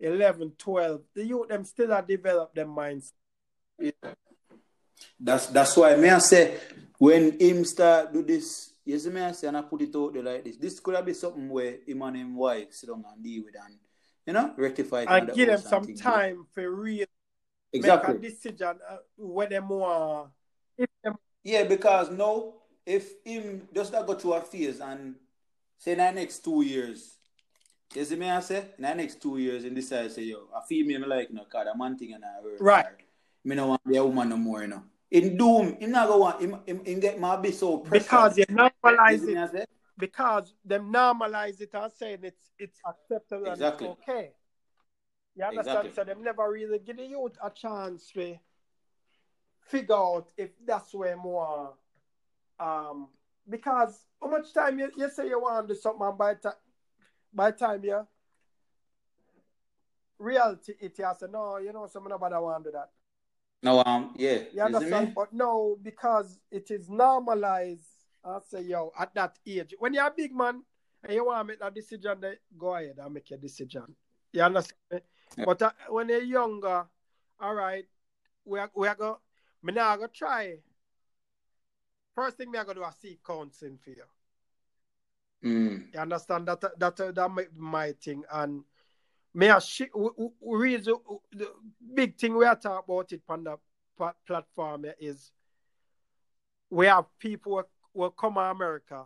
[0.00, 3.12] 11, 12, the youth them still have developed their minds.
[5.18, 6.58] That's that's why me I say
[6.98, 10.14] when him start do this, you see me I say and I put it out
[10.14, 10.56] there like this.
[10.56, 13.54] This could have been something where him and him wife sit down and deal with
[13.64, 13.76] and
[14.26, 17.06] you know rectify And give them some time for real
[17.72, 18.14] Exactly.
[18.14, 20.30] make a decision uh, when them want.
[20.76, 25.14] If them, Yeah, because no, if him just not go through a phase and
[25.78, 27.16] say in the next two years,
[27.94, 30.62] you see me I say in the next two years and decide say yo, a
[30.66, 32.60] female like no cause a man thing and I heard.
[32.60, 32.86] Right.
[33.44, 34.82] Me no want be a woman no more, you know.
[35.12, 38.46] In doom, him not go want him, him, him get my be so because you
[38.48, 43.88] You normalize it, because them normalize it and saying it's it's acceptable Exactly.
[43.88, 44.30] and it's okay.
[45.36, 45.88] You understand?
[45.88, 45.92] Exactly.
[45.94, 48.38] So them never really give the youth a chance to
[49.66, 51.74] figure out if that's where more
[52.58, 53.08] um
[53.46, 56.52] because how much time you, you say you want to do something by time
[57.34, 58.06] by time you
[60.18, 62.90] reality it say no you know some nobody want to do that
[63.62, 64.40] No, um, yeah.
[64.52, 67.86] you understand but no because it is normalized
[68.24, 70.62] I say yo at that age when you're a big man
[71.04, 73.94] and you want to make a decision then go ahead and make your decision
[74.32, 75.02] you understand?
[75.36, 75.44] Yeah.
[75.44, 76.86] but uh, when you're younger
[77.40, 77.84] all right
[78.44, 79.18] we are we are go
[79.62, 80.54] me now go try
[82.14, 84.04] first thing me I go do is seek counseling for you
[85.44, 85.92] Mm.
[85.92, 88.62] you understand that that that my, my thing and
[89.60, 90.94] shi- w- w- reason
[91.32, 91.50] the
[91.94, 93.56] big thing we are talking about it on the
[93.96, 95.32] pla- platform is
[96.70, 97.62] we have people
[97.94, 99.04] who, who come to America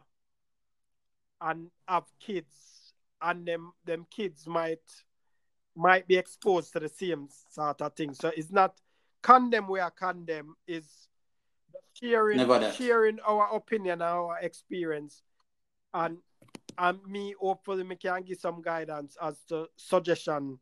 [1.40, 4.80] and have kids and them them kids might
[5.74, 8.14] might be exposed to the same sort of thing.
[8.14, 8.74] So it's not
[9.22, 11.08] condemn we are condemn is
[12.00, 12.38] sharing
[12.72, 15.22] sharing our opinion our experience
[15.94, 16.18] and
[16.78, 20.58] and me hopefully me can give some guidance as to suggestion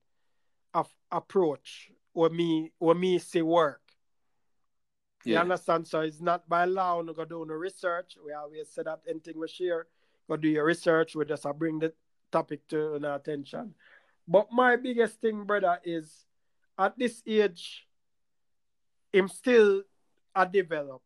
[0.73, 3.81] of approach or me or me see work.
[5.25, 5.87] You understand?
[5.89, 8.17] So it's not by law no go do no research.
[8.25, 9.87] We always set up anything we share,
[10.29, 11.17] go do your research.
[11.17, 11.93] We just uh, bring the
[12.31, 13.75] topic to our attention.
[14.29, 16.27] But my biggest thing, brother, is
[16.79, 17.87] at this age,
[19.13, 19.83] him still
[20.35, 21.03] a develop,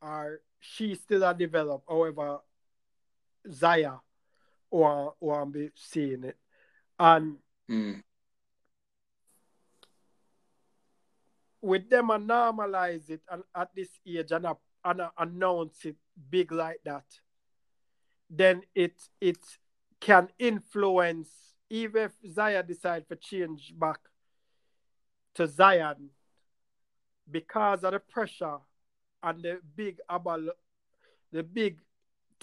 [0.00, 1.84] or she still a develop.
[1.88, 2.38] However,
[3.50, 3.94] Zaya
[4.70, 6.36] or or be seeing it,
[6.98, 8.02] and Mm.
[11.62, 14.54] with them and normalize it and at this age and, a,
[14.84, 15.96] and a announce it
[16.28, 17.06] big like that,
[18.28, 19.38] then it it
[19.98, 21.30] can influence
[21.70, 23.98] even if Zaya decide to change back
[25.34, 26.10] to Zion
[27.30, 28.58] because of the pressure
[29.22, 30.42] and the big about
[31.32, 31.80] the big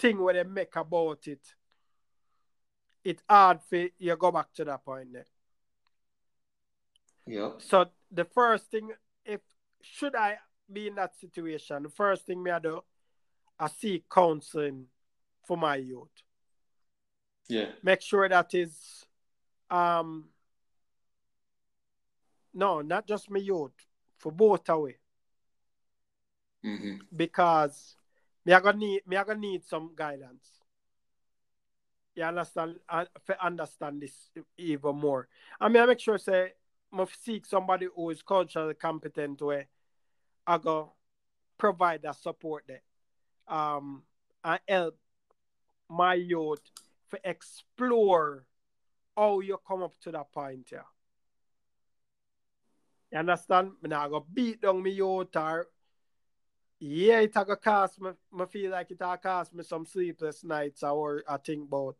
[0.02, 1.40] thing where they make about it.
[3.04, 5.26] It's hard for you go back to that point there.
[7.26, 7.50] Yeah.
[7.58, 8.90] So the first thing,
[9.24, 9.40] if
[9.80, 10.38] should I
[10.70, 12.82] be in that situation, the first thing me I do,
[13.58, 14.86] I seek counseling
[15.46, 16.08] for my youth.
[17.48, 17.70] Yeah.
[17.82, 19.04] Make sure that is,
[19.70, 20.28] um,
[22.54, 23.72] no, not just my youth,
[24.18, 24.96] for both away.
[26.64, 26.98] Mm-hmm.
[27.16, 27.96] because
[28.44, 30.46] me I gonna need me I need some guidance.
[32.14, 32.76] You understand?
[32.88, 35.28] And for understand this even more.
[35.60, 36.52] I mean, I make sure say
[36.92, 39.66] I seek somebody who is culturally competent where
[40.46, 40.92] I go
[41.56, 42.82] provide that support there.
[43.48, 44.02] Um
[44.44, 44.98] and help
[45.88, 46.60] my youth
[47.10, 48.46] to explore
[49.16, 50.84] how you come up to that point here.
[53.12, 53.72] You understand?
[53.82, 55.66] Me not go beat down me youth or
[56.84, 60.42] yeah, it a go cost me, me feel like it a cost me some sleepless
[60.42, 61.96] nights or I think about.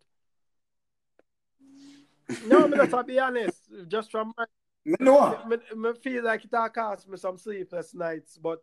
[2.47, 4.45] No, just to be honest, just from my
[4.85, 5.39] Me know.
[5.49, 8.61] me, me feel like it a cost me some sleepless nights, but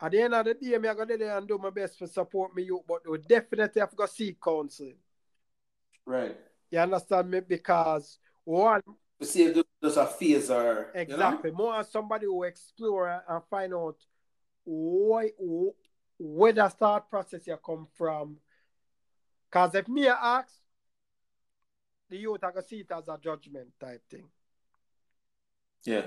[0.00, 2.08] at the end of the day, me I go there and do my best to
[2.08, 4.96] support me youth, but we definitely have to go seek counseling.
[6.04, 6.36] Right.
[6.70, 7.40] You understand me?
[7.40, 8.82] Because one,
[9.20, 13.72] To see if those are fears or exactly, more as somebody who explore and find
[13.74, 13.96] out
[14.68, 15.30] why
[16.18, 18.36] where the thought process you come from.
[19.50, 20.52] Cause if me ask,
[22.10, 24.28] the youth I can see it as a judgment type thing.
[25.84, 26.06] Yeah.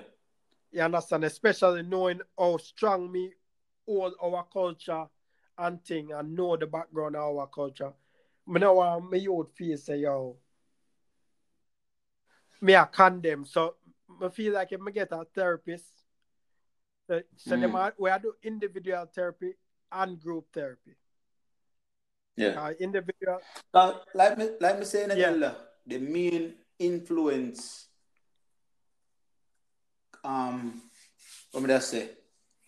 [0.71, 1.24] You understand?
[1.24, 3.32] Especially knowing how strong me
[3.88, 5.06] hold our culture
[5.58, 7.93] and thing and know the background of our culture.
[8.47, 10.36] Me know want me youth feel say yo.
[12.62, 13.43] Me I condemn.
[13.45, 13.76] So
[14.21, 16.01] I feel like if me get a therapist,
[17.12, 17.76] so, so Mm.
[17.76, 19.56] are, we are do individual therapy
[19.91, 20.95] and group therapy.
[22.38, 22.62] Yeah.
[22.62, 23.39] Uh, individual
[23.74, 25.32] Now, like me, like me saying Yeah.
[25.86, 27.88] the main influence,
[30.24, 30.82] um,
[31.52, 32.10] what me I say,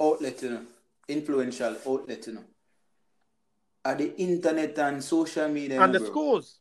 [0.01, 0.65] outlet, you know,
[1.08, 2.43] influential outlet, you know,
[3.86, 5.82] are the internet and social media.
[5.82, 6.10] and the bro.
[6.10, 6.60] schools.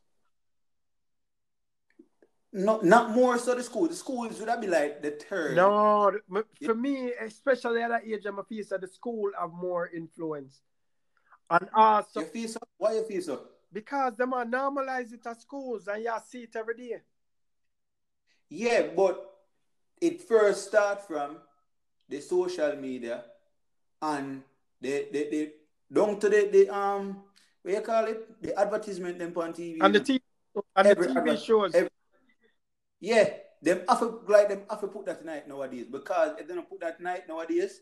[2.55, 3.87] Not, not more so the school.
[3.87, 5.55] The school would that be like the third.
[5.55, 6.11] No,
[6.63, 10.61] for me, especially at that age, I'm a feel that the school have more influence.
[11.49, 12.59] And also You feel so?
[12.77, 13.41] Why you feel so?
[13.73, 16.97] because them are normalize it at schools and you see it every day.
[18.49, 19.31] Yeah, but
[19.99, 21.37] it first start from
[22.07, 23.23] the social media
[24.01, 24.43] and
[24.79, 25.51] the the, the
[25.91, 27.23] down to the, the um
[27.63, 28.41] what you call it?
[28.43, 29.77] The advertisement them on TV.
[29.81, 30.01] And the.
[30.01, 30.19] TV
[30.75, 31.73] and Every the TV shows.
[31.73, 31.89] every-
[33.03, 33.27] yeah,
[33.61, 36.69] them have to like them have to put that night nowadays because if they don't
[36.69, 37.81] put that night nowadays,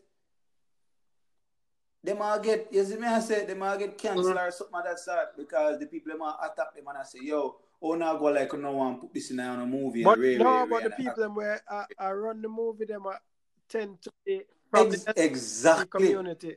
[2.02, 4.84] they might get you see me I say they might get cancelled or something of
[4.84, 8.16] that sort because the people them might attack them and I say, yo, oh now
[8.16, 10.02] go like no one put this in on a movie.
[10.02, 12.86] but ray, no, ray, but ray, the people them where I, I run the movie
[12.86, 13.20] them are
[13.68, 15.86] tend to be from Ex- the exactly.
[15.86, 16.56] community.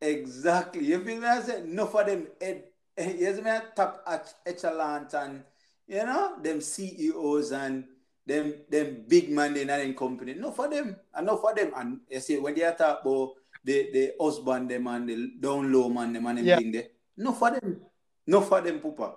[0.00, 0.84] Exactly.
[0.86, 1.26] You feel me?
[1.26, 2.64] I said, enough of them, ed,
[2.96, 3.50] eh, you see me?
[3.76, 5.44] Top ech- echelon and,
[5.86, 7.84] you know, them CEOs and
[8.26, 10.32] them them big man in any company.
[10.32, 10.96] Enough for them.
[11.18, 11.72] Enough for them.
[11.76, 13.32] And you see, when they talk about
[13.64, 16.56] the, the husband them and the down low man them and them Yeah.
[16.58, 17.80] thing there, enough for them.
[18.26, 19.12] Enough for them, pooper.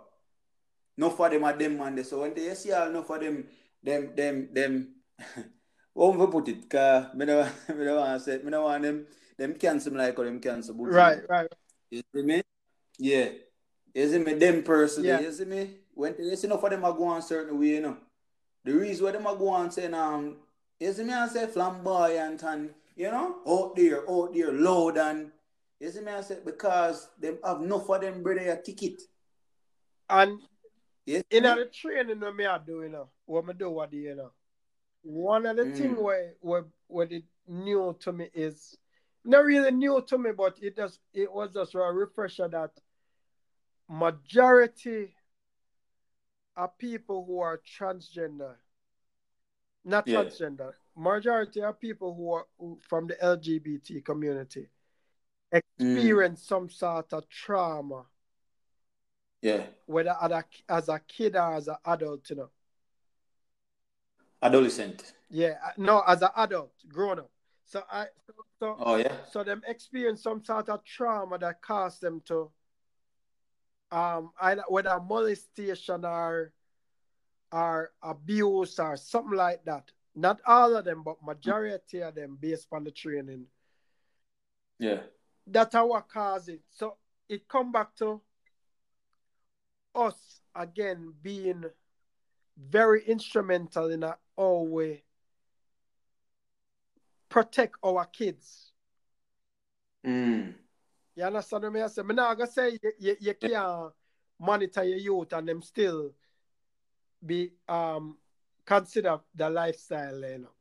[0.98, 2.04] Enough for them are them man there.
[2.04, 3.46] So when they see all enough for them,
[3.82, 4.88] them, them, them,
[5.96, 6.70] how we put it?
[6.70, 9.06] Cause me don't, me don't want to say, me don't want them,
[9.38, 10.76] them cancel me like how them cancel.
[10.76, 11.48] Right, right.
[11.90, 12.42] You see me?
[12.98, 13.30] Yeah.
[13.94, 14.34] You see me?
[14.34, 15.22] Them person, Yeah.
[15.22, 15.70] you see me?
[15.98, 17.98] When you see enough of them are going certain way, you know.
[18.64, 20.36] The reason why them are going saying, um,
[20.80, 21.12] you see me?
[21.12, 25.32] I say flamboyant and, you know, out there, out there, loud and,
[25.80, 26.12] you see me?
[26.12, 29.02] I say, because them have enough of them brother a ticket.
[30.08, 30.40] And
[31.08, 31.24] Yes.
[31.32, 34.14] in the training what me I do, you know, what me do what do you
[34.14, 34.32] know.
[35.02, 35.76] One of the Mm.
[35.78, 38.78] thing where where what it new to me is
[39.24, 42.72] not really new to me, but it just it was just a refresher that
[43.90, 45.16] majority
[46.58, 48.56] of people who are transgender,
[49.86, 50.24] not Yeah.
[50.24, 54.68] transgender, majority of people who are who, from the LGBT community
[55.52, 58.06] experience some sort of trauma,
[59.42, 59.68] Yeah.
[59.86, 62.50] whether as a, as a kid or as an adult, you know.
[64.42, 65.14] Adolescent.
[65.30, 67.32] Yeah, uh, no, as an adult, grown up.
[67.66, 69.26] So I so, so, Oh, yeah.
[69.32, 72.52] so them experience some sort of trauma that caused them to
[73.92, 76.52] um either whether molestation or
[77.52, 79.92] or abuse or something like that.
[80.16, 83.46] Not all of them, but majority of them based on the training.
[84.80, 85.02] Yeah.
[85.46, 86.62] That's how what cause it.
[86.72, 86.98] So
[87.30, 88.22] it come back to
[89.96, 91.66] us again being
[92.58, 94.18] very instrumental in our
[94.64, 95.04] way
[97.30, 98.72] protect our kids.
[100.06, 100.54] Mm.
[101.18, 102.02] You understand what I say?
[102.02, 103.92] I'm not gonna say you, you, you can't
[104.40, 106.12] monitor your youth and them still
[107.26, 108.18] be um
[108.64, 110.52] consider the lifestyle, you know.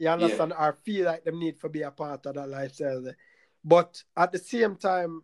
[0.00, 0.52] You understand?
[0.58, 3.04] Or feel like them need to be a part of that lifestyle.
[3.64, 5.22] But at the same time,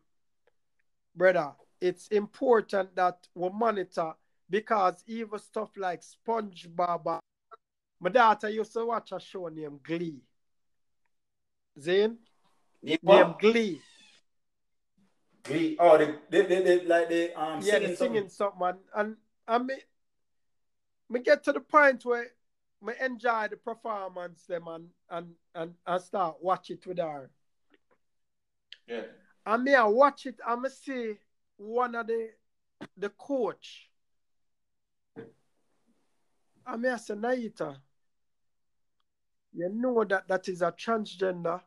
[1.17, 4.13] brother, it's important that we monitor
[4.49, 7.19] because even stuff like SpongeBob.
[7.99, 10.23] My daughter used to watch a show named Glee.
[11.81, 12.19] Zane?
[12.81, 13.81] Name Named Glee.
[15.43, 15.77] Glee.
[15.79, 18.67] Oh, they, they, they, they like they um Yeah, they're singing something.
[18.67, 19.17] And, and
[19.47, 19.75] I me,
[21.09, 22.27] me get to the point where
[22.83, 27.31] me enjoy the performance them and, and, and, I start watch it with her.
[28.87, 29.03] Yeah.
[29.47, 31.15] And me I watch it and me see
[31.57, 32.31] one of the
[32.97, 33.89] the coach.
[36.67, 37.77] And me I say, Naita,
[39.55, 41.61] you know that that is a transgender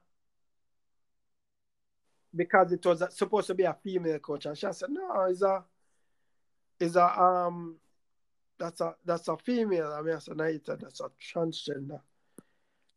[2.36, 4.46] because it was supposed to be a female coach.
[4.46, 5.64] And she said, no, it's a,
[6.80, 7.76] it's a, um,
[8.58, 9.94] that's a, that's a female.
[9.94, 12.02] I mean, I said, Naita, that's a transgender.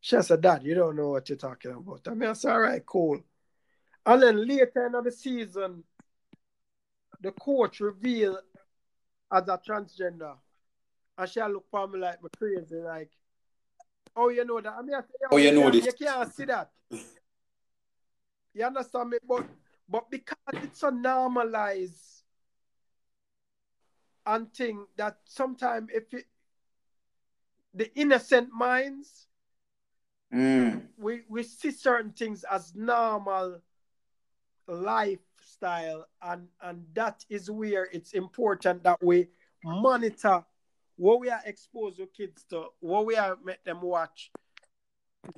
[0.00, 2.06] She said, Dad, you don't know what you're talking about.
[2.06, 3.20] I mean, I said, all right, cool.
[4.06, 5.82] And then later in the season,
[7.20, 8.38] the coach revealed
[9.32, 10.34] as a transgender.
[11.16, 13.10] And she look for me like me crazy, like,
[14.14, 14.74] oh, you know that?
[14.78, 15.86] I mean, I say, Oh, you know this.
[15.86, 16.70] You can't see that.
[18.54, 19.18] You understand me?
[19.28, 19.46] But
[19.88, 22.22] but because it's so normalized
[24.26, 26.24] and thing that sometimes if it,
[27.74, 29.26] the innocent minds
[30.32, 30.88] Mm.
[30.98, 33.60] we we see certain things as normal
[34.66, 39.28] lifestyle and and that is where it's important that we
[39.62, 40.44] monitor
[40.96, 44.32] what we are exposed to kids to what we are make them watch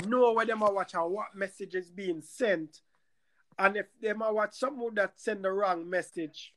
[0.07, 2.81] know what them are watch and what message is being sent
[3.59, 6.53] and if them are watch someone that send the wrong message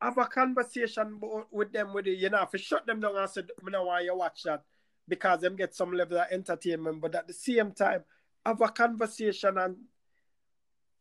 [0.00, 1.20] have a conversation
[1.50, 3.84] with them with it you know if you shut them down and say me no
[3.84, 4.62] want you watch that
[5.08, 8.02] because them get some level of entertainment but at the same time
[8.44, 9.76] have a conversation and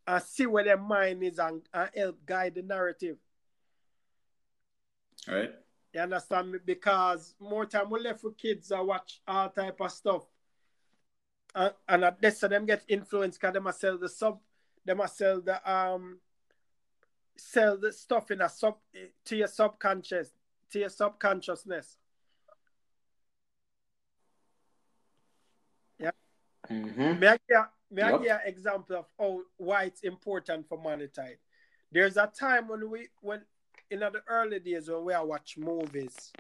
[0.06, 3.18] and see where their mind is and, and help guide the narrative
[5.28, 5.52] Right.
[5.94, 6.60] you understand me?
[6.66, 10.24] Because more time we left with kids that watch all type of stuff.
[11.56, 14.40] And, and at this, so them get influenced because them sell the sub,
[14.86, 16.20] them must sell the um,
[17.38, 18.78] sell the stuff in a sub
[19.26, 20.32] to your subconscious,
[20.72, 21.98] to your subconsciousness.
[26.70, 27.20] Mm-hmm.
[27.20, 28.22] May I give, may I Yup.
[28.22, 31.38] an example of how why it's important for monetize?
[31.92, 33.42] There's a time when we when
[33.92, 36.32] in the early days when we are watch movies,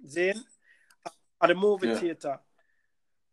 [0.00, 0.42] then
[1.04, 1.98] at the movie Yeah.
[1.98, 2.40] theater,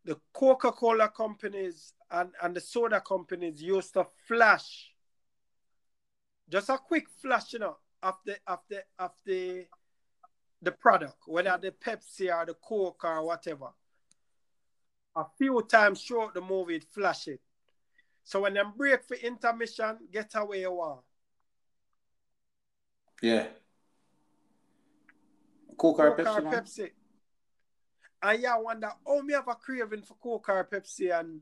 [0.05, 4.93] the Coca-Cola companies and, and the soda companies used to flash
[6.49, 9.65] just a quick flash, you know, of the of the of the
[10.61, 13.69] the product, whether the Pepsi or the Coke or whatever.
[15.15, 17.41] A few times throughout the movie, it flash it.
[18.23, 21.01] So when them break for intermission, get away you want.
[23.21, 23.47] Yeah.
[25.77, 26.51] Coke or Pepsi, or?
[26.51, 26.89] Pepsi.
[28.23, 31.41] And yeah, I wonder, oh, me have a craving for Coke or Pepsi and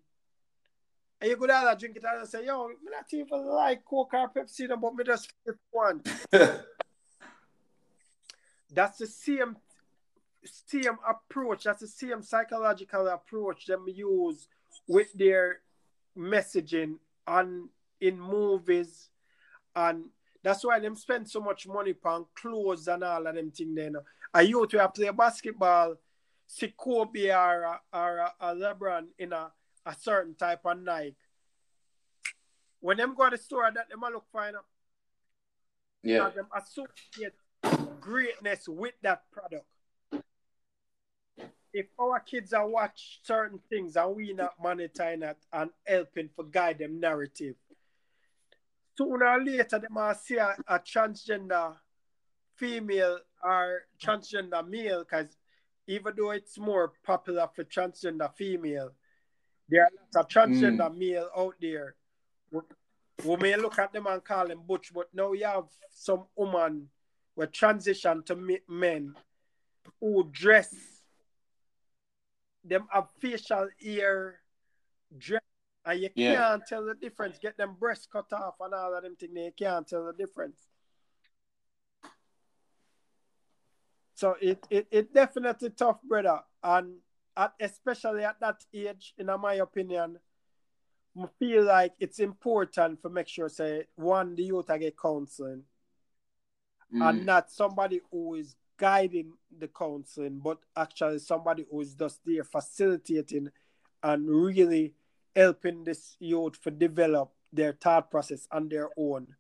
[1.21, 4.15] and you go down and drink it and say, yo, me not even like Coke
[4.15, 6.01] or Pepsi, but me just pick one.
[8.73, 9.57] That's the same
[10.43, 11.65] same approach.
[11.65, 14.47] That's the same psychological approach them use
[14.88, 15.59] with their
[16.17, 16.95] messaging
[17.27, 17.69] and
[17.99, 19.09] in movies,
[19.75, 20.05] and
[20.43, 23.75] that's why them spend so much money on clothes and all of them thing.
[23.75, 23.97] Then
[24.34, 25.97] a youth to play basketball,
[26.51, 29.51] see Kobe or a, or a, a LeBron in a,
[29.85, 31.15] a certain type of Nike.
[32.81, 34.53] When them go to the store, that them a look fine.
[36.03, 36.17] yeah.
[36.17, 37.33] Because them associate
[38.01, 39.65] greatness with that product.
[41.73, 46.43] If our kids are watch certain things and we not monitoring it and helping for
[46.43, 47.55] guide them narrative,
[48.97, 51.75] sooner or later they must see a, a transgender
[52.57, 55.27] female or transgender male because
[55.91, 58.91] even though it's more popular for transgender female,
[59.67, 60.97] there are lots of transgender mm.
[60.97, 61.95] male out there.
[62.49, 62.61] We,
[63.25, 66.87] we may look at them and call them butch, but now you have some woman
[67.35, 69.15] who transition to men
[69.99, 70.73] who dress
[72.63, 74.39] them have facial hair
[75.17, 75.41] dress
[75.85, 76.35] and you Yeah.
[76.35, 77.39] can't tell the difference.
[77.39, 80.70] Get them breast cut off and all of them things, you can't tell the difference.
[84.22, 86.41] So it, it, it definitely tough, brother.
[86.63, 86.97] And
[87.36, 90.19] at, especially at that age, in my opinion,
[91.19, 95.63] I feel like it's important for make sure say one, the youth I get counseling
[96.93, 97.26] and Mm.
[97.26, 103.49] not somebody who is guiding the counseling, but actually somebody who is just there facilitating
[104.03, 104.93] and really
[105.36, 109.36] helping this youth to develop their thought process on their own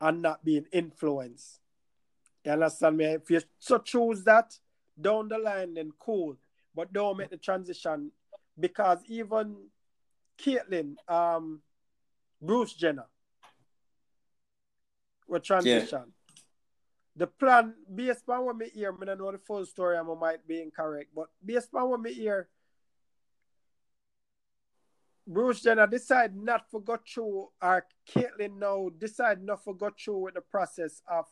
[0.00, 1.60] and not being influenced.
[2.46, 3.06] You understand me?
[3.06, 4.56] If you so choose that
[4.98, 6.36] down the line, then cool.
[6.74, 8.12] But don't make the transition
[8.58, 9.56] because even
[10.38, 11.60] Caitlyn, um,
[12.40, 13.06] Bruce Jenner,
[15.26, 16.04] will transition.
[16.06, 16.36] Yeah.
[17.16, 20.46] The plan, based on what me hear, I don't know the full story, I might
[20.46, 22.48] be incorrect, but based on what me hear,
[25.26, 30.18] Bruce Jenner decide not to go through, or Caitlyn now decide not to go through
[30.18, 31.24] with the process of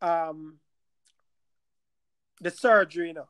[0.00, 0.58] um
[2.40, 3.28] the surgery, you know.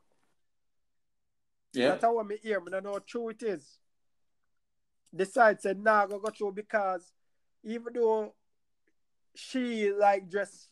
[1.73, 1.89] Yeah.
[1.89, 3.77] That's how I hear, but I know how true it is.
[5.15, 7.11] Decide said nah go go through because
[7.63, 8.33] even though
[9.35, 10.67] she like dress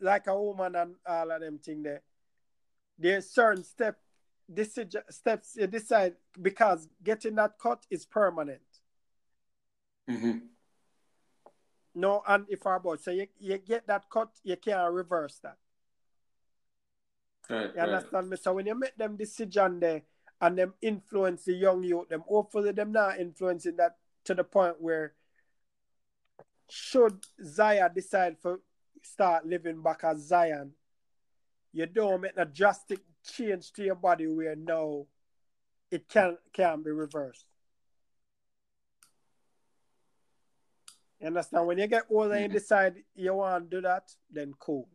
[0.00, 2.02] like a woman and all of them thing there,
[2.98, 3.98] there's certain step
[4.52, 8.60] decision steps you decide because getting that cut is permanent.
[10.08, 10.38] Mm-hmm.
[11.94, 15.56] No, and if our boy so you, you get that cut, you can't reverse that.
[17.50, 18.30] Right, you understand right.
[18.30, 18.36] me?
[18.36, 20.02] So when you make them decision there
[20.40, 24.80] and them influence the young youth, them hopefully them not influencing that to the point
[24.80, 25.14] where
[26.68, 28.60] should Zaya decide for
[29.02, 30.72] start living back as Zion,
[31.72, 35.06] you don't make a drastic change to your body where now
[35.90, 37.46] it can can be reversed.
[41.20, 41.66] You understand?
[41.66, 42.58] When you get older and you mm-hmm.
[42.58, 44.88] decide you want to do that, then cool.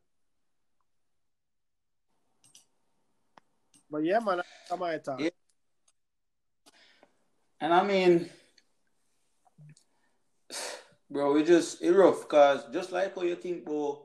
[3.90, 5.20] But yeah, man, I'm my time.
[5.20, 5.30] Yeah.
[7.60, 8.30] And I mean,
[11.10, 14.02] bro, we just it rough because just like how you think, bro,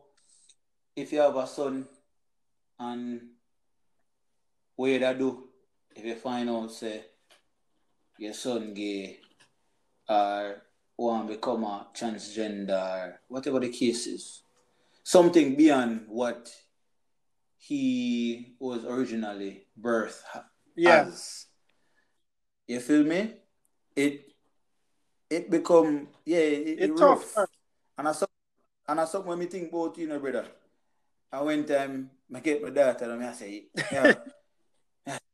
[0.95, 1.87] if you have a son
[2.79, 3.21] and
[4.77, 5.45] what you do
[5.97, 7.05] if you find out say
[8.19, 9.19] your son gay
[10.09, 10.63] or
[10.99, 14.43] want to become a transgender, whatever the case is,
[15.03, 16.51] something beyond what
[17.57, 20.21] he was originally birthed
[20.77, 21.07] yes.
[21.09, 21.47] as.
[22.67, 23.35] You feel me?
[23.97, 24.33] It
[25.31, 26.97] it become yeah it, it, it.
[26.97, 27.37] Tough.
[27.97, 28.27] And I saw
[28.87, 30.47] and I saw when me think about you know brother.
[31.33, 34.15] I went time I get my daughter and I say yeah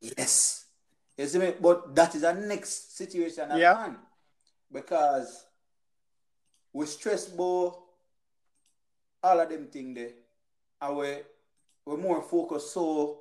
[0.01, 0.67] Yes.
[1.17, 1.55] You see me?
[1.61, 3.77] But that is a next situation at yeah.
[3.79, 3.97] hand.
[4.71, 5.47] Because
[6.75, 7.79] we stress about
[9.23, 10.11] all of them things there.
[10.83, 11.17] And we
[11.87, 13.21] we're more focused so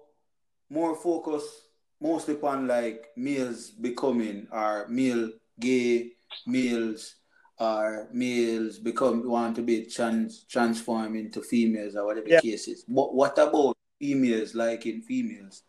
[0.70, 1.54] more focused
[2.02, 5.30] mostly upon like males becoming or male
[5.60, 6.12] gay
[6.48, 7.16] males
[7.60, 12.42] or males become want to be trans transform into females or whatever yeah.
[12.42, 12.84] the case is.
[12.88, 15.64] But what about females liking females?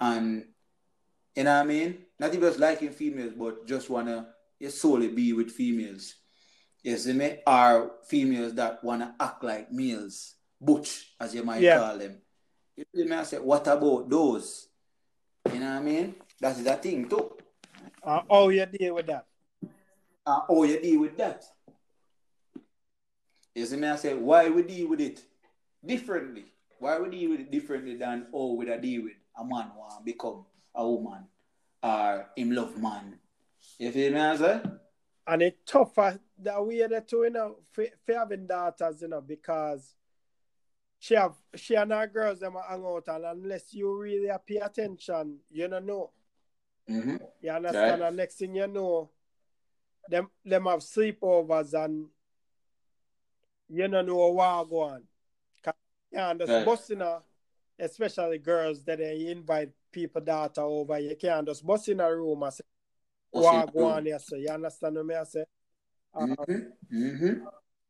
[0.00, 0.44] and
[1.34, 1.98] you know what I mean?
[2.18, 4.28] Not even just liking females, but just wanna
[4.68, 6.14] solely be with females.
[6.86, 7.38] You see me?
[7.44, 11.78] Are females that wanna act like males, butch as you might yeah.
[11.78, 12.18] call them.
[12.76, 13.16] You see me?
[13.16, 14.68] I say, what about those?
[15.52, 16.14] You know what I mean?
[16.40, 17.32] That is a thing too.
[18.04, 19.26] Uh, oh, you deal with that.
[20.24, 21.44] Uh, oh, you deal with that.
[23.52, 23.88] You see me?
[23.88, 25.24] I say, why we deal with it
[25.84, 26.44] differently?
[26.78, 30.44] Why we deal with it differently than oh we deal with a man want become
[30.72, 31.26] a woman
[31.82, 33.18] or him love man.
[33.76, 34.60] You feel me, I say?
[35.26, 39.20] And it's tougher that we that too, you know, for, for having daughters, you know,
[39.20, 39.94] because
[40.98, 45.38] she have she and her girls them hang out and unless you really pay attention,
[45.50, 46.10] you don't know.
[46.88, 47.16] Mm-hmm.
[47.42, 48.00] You understand?
[48.00, 48.08] Right.
[48.08, 49.10] And next thing you know,
[50.08, 52.06] them them have sleepovers and
[53.68, 55.02] you don't know what go on.
[56.12, 56.64] Yeah, and just right.
[56.64, 57.22] busting her
[57.78, 62.42] especially girls that they invite people daughter over, you can't just bust in a room
[62.42, 62.64] and say,
[63.30, 65.44] what go on here, so you understand what I say?
[66.14, 66.96] Um, mm-hmm.
[66.96, 67.44] Mm-hmm.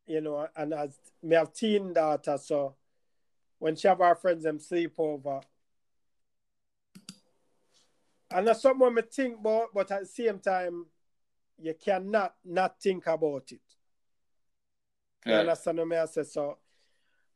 [0.06, 2.74] You know, and as me have teen daughter, so
[3.58, 5.40] when she have our friends them sleep over.
[8.30, 10.86] And that's something me think about, but at the same time,
[11.58, 13.60] you cannot not think about it.
[15.24, 15.34] Yeah.
[15.34, 16.24] You understand what I say?
[16.24, 16.58] So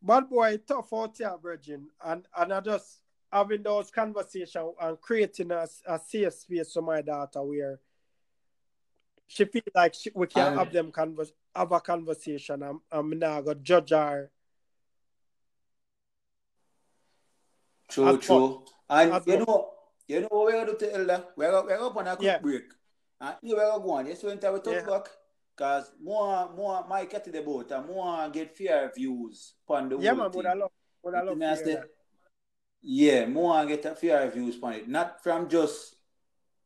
[0.02, 1.88] Bad boy, tough out here, Virgin.
[2.02, 7.02] And and I just having those conversations and creating a, a safe space for my
[7.02, 7.78] daughter where
[9.30, 12.64] she feel like she, we can't have them converse, have a conversation.
[12.64, 14.28] I'm I'm not gonna judge her.
[17.88, 18.64] True, true.
[18.88, 19.70] And you know,
[20.08, 21.24] you know what we're going to tell her?
[21.36, 22.38] We're, we're up on a quick yeah.
[22.38, 22.64] break.
[23.20, 24.06] And you we're going.
[24.08, 24.82] Yes, when we talk yeah.
[24.82, 25.06] back.
[25.56, 29.98] Because more, more, my get to the boat and more get fair views on the
[29.98, 30.70] Yeah, man, but I love,
[31.04, 31.38] but I love
[32.82, 34.88] Yeah, more get a fair views on it.
[34.88, 35.96] Not from just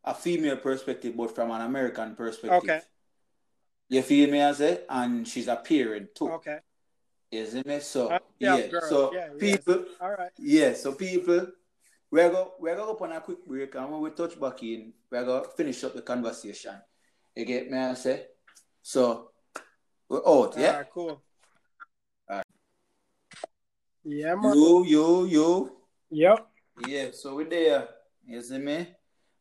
[0.05, 2.63] a female perspective, but from an American perspective.
[2.71, 2.81] Okay.
[3.89, 4.43] You feel me?
[4.43, 6.31] I say, and she's a parent too.
[6.31, 6.59] Okay.
[7.31, 7.81] You see me?
[7.81, 8.89] So Uh, yeah, yeah, girl.
[8.89, 9.59] so Yeah, yes.
[9.59, 10.31] people, All right.
[10.39, 11.49] yeah, so people,
[12.11, 14.93] we're go we're gonna go on a quick break, and when we touch back in,
[15.11, 16.75] we're gonna finish up the conversation.
[17.35, 17.79] You get me?
[17.79, 18.27] I say,
[18.83, 19.31] so
[20.09, 20.77] we're out, All yeah.
[20.77, 21.23] right, cool.
[22.29, 22.47] All right.
[24.05, 24.55] Yeah, man.
[24.55, 25.77] You, you, you.
[26.11, 26.47] Yep.
[26.87, 27.89] Yeah, so we're there.
[28.27, 28.87] You see me?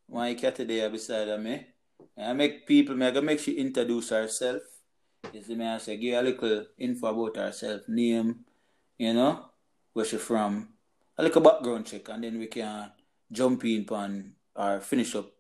[0.09, 1.65] My cat there beside of me.
[2.15, 4.61] And I make people, I make she introduce herself.
[5.31, 5.65] You see me?
[5.65, 8.45] I say, give a little info about herself, name,
[8.97, 9.45] you know,
[9.93, 10.69] where she from,
[11.17, 12.91] a little background check, and then we can
[13.31, 15.31] jump in on or finish up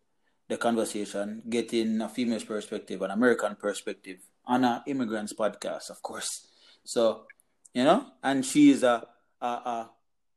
[0.47, 6.47] the conversation, getting a female's perspective, an American perspective, on a immigrants podcast, of course.
[6.83, 7.25] So,
[7.73, 9.07] you know, and she is a,
[9.41, 9.91] a, a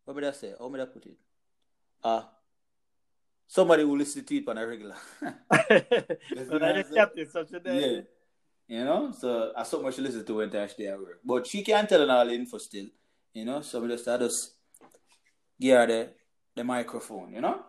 [0.04, 0.54] what would I say?
[0.58, 1.16] How would I put it?
[2.02, 2.22] Uh,
[3.46, 4.96] somebody who listen to it on a regular.
[5.20, 7.94] but I just kept it such a day.
[7.94, 8.00] yeah.
[8.68, 11.20] You know, so I so much listen to when Tash day at work.
[11.24, 12.86] But she can't tell an all the info still.
[13.32, 14.54] You know, so we just I just
[15.60, 16.10] give her the,
[16.54, 17.60] the microphone, you know?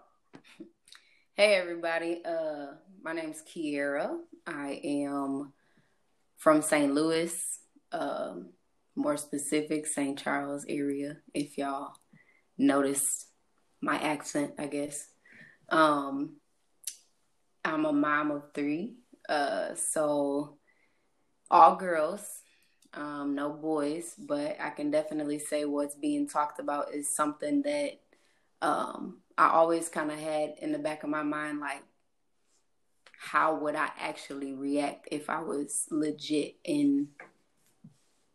[1.35, 2.67] Hey everybody, uh,
[3.03, 4.17] my name's Kiera.
[4.47, 5.53] I am
[6.37, 6.91] from St.
[6.91, 7.59] Louis,
[7.91, 8.53] um,
[8.95, 10.17] more specific, St.
[10.17, 11.17] Charles area.
[11.33, 11.93] If y'all
[12.57, 13.27] noticed
[13.81, 15.09] my accent, I guess.
[15.69, 16.37] Um,
[17.65, 18.95] I'm a mom of three,
[19.27, 20.57] uh, so
[21.51, 22.25] all girls,
[22.93, 27.99] um, no boys, but I can definitely say what's being talked about is something that
[28.61, 31.83] um, I always kind of had in the back of my mind, like,
[33.19, 37.09] how would I actually react if I was legit in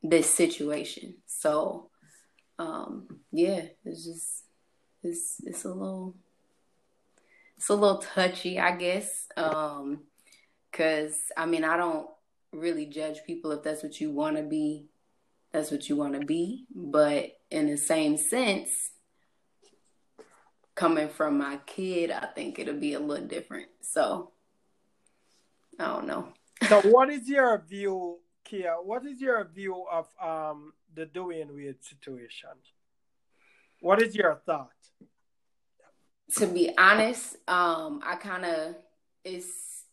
[0.02, 1.16] this situation?
[1.26, 1.88] So,
[2.58, 4.44] um, yeah, it's just
[5.02, 6.16] it's it's a little
[7.62, 10.00] it's a little touchy, I guess, um,
[10.68, 12.08] because I mean I don't
[12.52, 14.88] really judge people if that's what you want to be,
[15.52, 18.90] that's what you want to be, but in the same sense
[20.74, 23.68] coming from my kid, I think it'll be a little different.
[23.80, 24.32] So
[25.78, 26.32] I don't know.
[26.68, 28.74] So, what is your view, Kia?
[28.82, 32.50] What is your view of um the Dwayne Wade situation?
[33.80, 34.70] What is your thought?
[36.36, 38.76] To be honest, um, I kind of
[39.24, 39.84] it's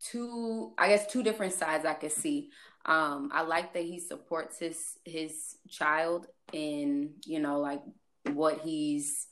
[0.00, 2.50] two, I guess, two different sides I could see.
[2.84, 7.82] Um, I like that he supports his his child in you know like
[8.32, 9.26] what he's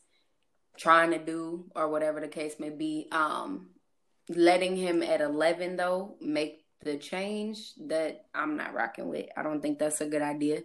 [0.78, 3.09] trying to do or whatever the case may be.
[3.11, 3.70] Um,
[4.28, 9.26] letting him at 11 though make the change that I'm not rocking with.
[9.36, 10.62] I don't think that's a good idea.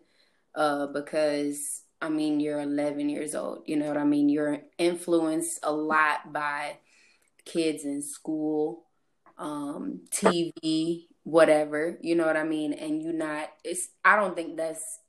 [0.53, 3.63] Uh, because I mean, you're 11 years old.
[3.65, 4.27] You know what I mean?
[4.27, 6.77] You're influenced a lot by
[7.45, 8.85] kids in school,
[9.37, 11.97] um, TV, whatever.
[12.01, 12.73] You know what I mean?
[12.73, 13.49] And you're not.
[13.63, 13.89] It's.
[14.03, 14.99] I don't think that's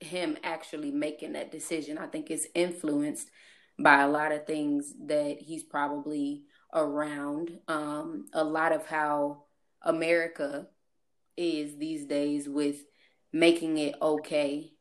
[0.00, 1.96] him actually making that decision.
[1.96, 3.30] I think it's influenced
[3.78, 7.58] by a lot of things that he's probably around.
[7.66, 9.44] Um, a lot of how
[9.82, 10.66] America
[11.36, 12.76] is these days with
[13.32, 14.72] making it okay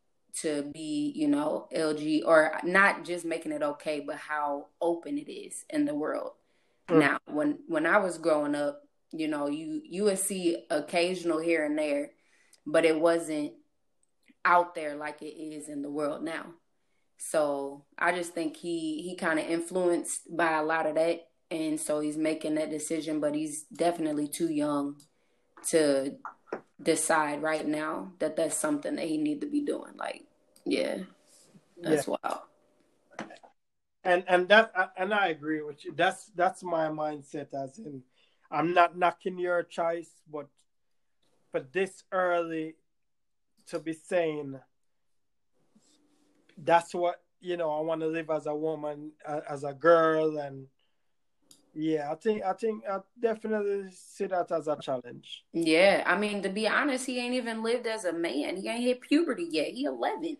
[0.42, 5.32] to be, you know, LG or not just making it okay, but how open it
[5.32, 6.32] is in the world.
[6.90, 7.00] Mm.
[7.00, 8.82] Now, when when I was growing up,
[9.12, 12.12] you know, you you would see occasional here and there,
[12.66, 13.54] but it wasn't
[14.44, 16.46] out there like it is in the world now.
[17.18, 21.80] So I just think he he kind of influenced by a lot of that, and
[21.80, 23.20] so he's making that decision.
[23.20, 24.98] But he's definitely too young
[25.70, 26.16] to
[26.82, 29.94] decide right now that that's something that he need to be doing.
[29.98, 30.24] Like,
[30.66, 31.00] yeah,
[31.82, 32.40] that's wild.
[34.04, 35.94] And and that and I agree with you.
[35.96, 37.54] That's that's my mindset.
[37.54, 38.04] As in,
[38.52, 40.48] I'm not knocking your choice, but
[41.52, 42.76] but this early
[43.68, 44.60] to be saying
[46.58, 47.72] that's what you know.
[47.72, 49.12] I want to live as a woman,
[49.50, 50.68] as a girl, and
[51.76, 55.44] yeah, I think I think I definitely see that as a challenge.
[55.52, 58.56] Yeah, I mean, to be honest, he ain't even lived as a man.
[58.56, 59.68] He ain't hit puberty yet.
[59.68, 60.38] He 11.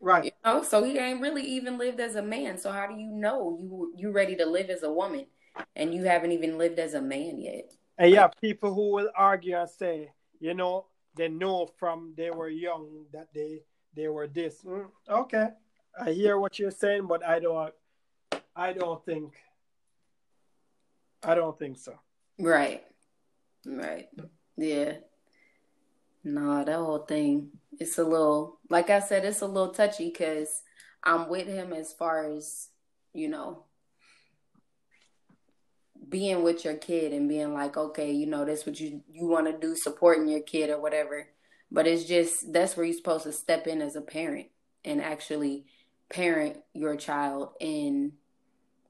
[0.00, 0.24] Right.
[0.24, 2.58] You know, so he ain't really even lived as a man.
[2.58, 5.26] So how do you know you you ready to live as a woman,
[5.76, 7.72] and you haven't even lived as a man yet?
[7.96, 10.10] And yeah, people who will argue and say,
[10.40, 13.60] you know, they know from they were young that they
[13.94, 14.62] they were this.
[14.64, 15.50] Mm, okay,
[16.00, 17.72] I hear what you're saying, but I don't.
[18.56, 19.34] I don't think.
[21.24, 21.94] I don't think so.
[22.38, 22.82] Right.
[23.66, 24.08] Right.
[24.56, 24.94] Yeah.
[26.24, 27.50] No, that whole thing.
[27.78, 30.62] It's a little, like I said, it's a little touchy because
[31.02, 32.68] I'm with him as far as,
[33.12, 33.64] you know,
[36.08, 39.46] being with your kid and being like, okay, you know, that's what you you want
[39.46, 41.28] to do, supporting your kid or whatever.
[41.70, 44.48] But it's just that's where you're supposed to step in as a parent
[44.84, 45.64] and actually
[46.10, 48.12] parent your child and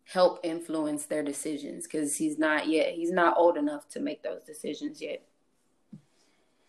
[0.04, 4.42] help influence their decisions because he's not yet he's not old enough to make those
[4.42, 5.22] decisions yet.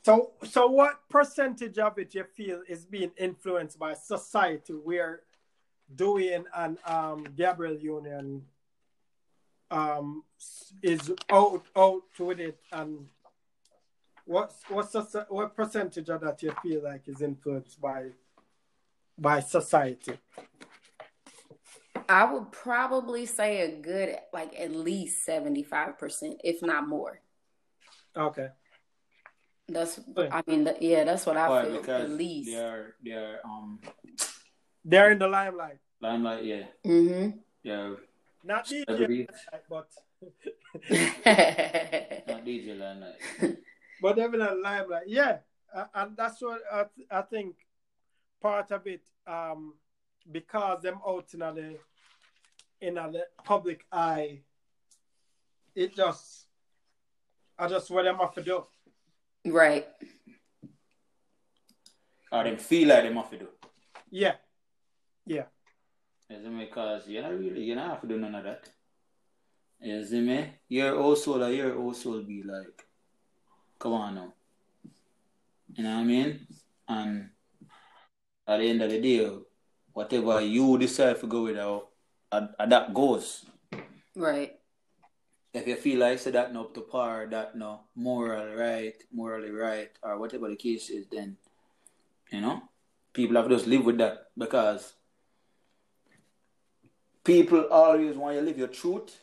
[0.03, 5.21] So, so what percentage of it you feel is being influenced by society where
[5.95, 8.43] Dwayne and um, Gabrielle Union
[9.71, 10.23] um,
[10.81, 13.07] is out out with it, and
[14.25, 14.95] what what's
[15.29, 18.09] what percentage of that you feel like is influenced by
[19.17, 20.17] by society?
[22.09, 27.19] I would probably say a good like at least seventy five percent, if not more.
[28.15, 28.47] Okay.
[29.67, 29.99] That's
[30.31, 31.63] I mean yeah, that's what I Why?
[31.65, 32.51] feel Because at least.
[32.51, 33.79] they're they're um
[34.85, 35.79] They're in the limelight.
[36.01, 37.37] limelight, yeah, Mm-hmm.
[37.63, 37.93] yeah,
[38.43, 39.27] Not DJ, Celebrities.
[39.69, 39.87] but
[42.27, 43.57] not DJ Limelite.
[44.01, 45.07] but they're in the limelight.
[45.07, 45.37] Yeah,
[45.73, 47.55] uh, and that's what I, th- I think
[48.41, 49.75] part of it um
[50.31, 51.77] because them out in the
[52.83, 54.41] in the public eye.
[55.73, 56.45] It just
[57.57, 58.65] I just what them have to do.
[59.45, 59.87] right.
[62.31, 63.47] I Or them feel like them have to do.
[64.11, 64.35] Yeah,
[65.25, 65.45] yeah.
[66.29, 66.65] You see me?
[66.65, 68.69] Because you not really, you don't have to do none of that.
[69.79, 70.53] You see me?
[70.67, 72.85] Your old soul or your old soul be like,
[73.79, 74.33] come on now.
[75.75, 76.47] You know what I mean?
[76.87, 77.29] And
[78.47, 79.29] at the end of the day,
[79.93, 81.57] whatever you decide to go with,
[82.33, 83.45] uh, uh, that goes.
[84.15, 84.53] Right.
[85.53, 89.51] If you feel like say that no up to par, that no moral right, morally
[89.51, 91.37] right, or whatever the case is, then
[92.31, 92.63] you know,
[93.13, 94.93] people have to just live with that because
[97.23, 99.19] people always want you to live your truth,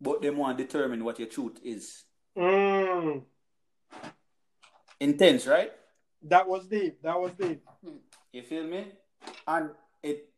[0.00, 2.04] but they want to determine what your truth is.
[2.38, 3.22] Mm,
[5.00, 5.72] Intense, right?
[6.22, 7.02] that was deep.
[7.02, 7.60] That was deep.
[8.32, 8.86] You feel me?
[9.46, 9.70] And
[10.02, 10.30] it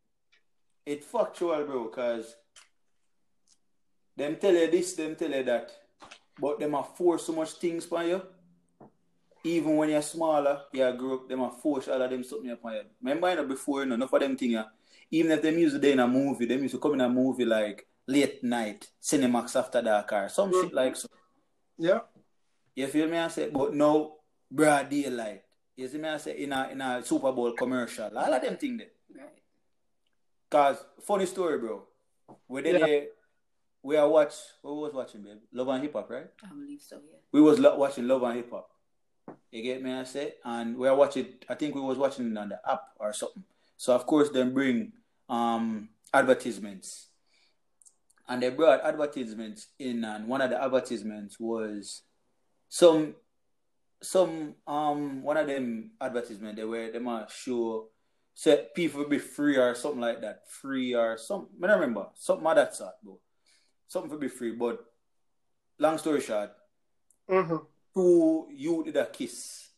[0.87, 2.35] it factual, bro, cause
[4.15, 5.69] them tell you this, them tell you that,
[6.39, 8.21] but them have force so much things upon you.
[9.43, 12.73] Even when you're smaller, you grow up, them have force all of them something upon
[12.73, 12.81] you.
[13.01, 14.63] Remember, you know, before, you know, enough of them thing, yeah,
[15.11, 17.09] even if them used to do in a movie, them used to come in a
[17.09, 21.09] movie like late night, Cinemax after dark, or some shit like so.
[21.77, 21.99] Yeah.
[22.75, 23.17] You feel me?
[23.17, 24.19] I say, but no
[24.49, 25.43] broad daylight.
[25.75, 26.07] You see me?
[26.07, 28.17] I say in a in a Super Bowl commercial.
[28.17, 28.87] All of them thing there.
[30.49, 31.83] Cause funny story, bro.
[32.47, 32.85] We did Yeah.
[32.85, 33.07] a,
[33.83, 34.33] we are watch.
[34.61, 35.39] What we was watching, babe?
[35.51, 36.27] Love and Hip Hop, right?
[36.43, 37.17] I believe so, yeah.
[37.31, 38.69] We was lo- watching Love and Hip Hop.
[39.51, 39.91] You get me?
[39.93, 41.27] I say, and we are watching.
[41.49, 43.43] I think we was watching it on the app or something.
[43.77, 44.93] So of course, them bring
[45.29, 47.07] um advertisements,
[48.27, 52.03] and they brought advertisements in, and one of the advertisements was
[52.69, 53.15] some
[54.01, 57.87] some um one of them advertisement they were they might show
[58.37, 60.43] say people will be free or something like that.
[60.61, 62.05] Free or some I don't remember.
[62.13, 63.19] Something of that sort bro
[63.87, 64.77] something will be free but
[65.79, 66.51] long story short
[67.29, 67.57] Mm-hmm.
[67.93, 69.69] two you did a kiss.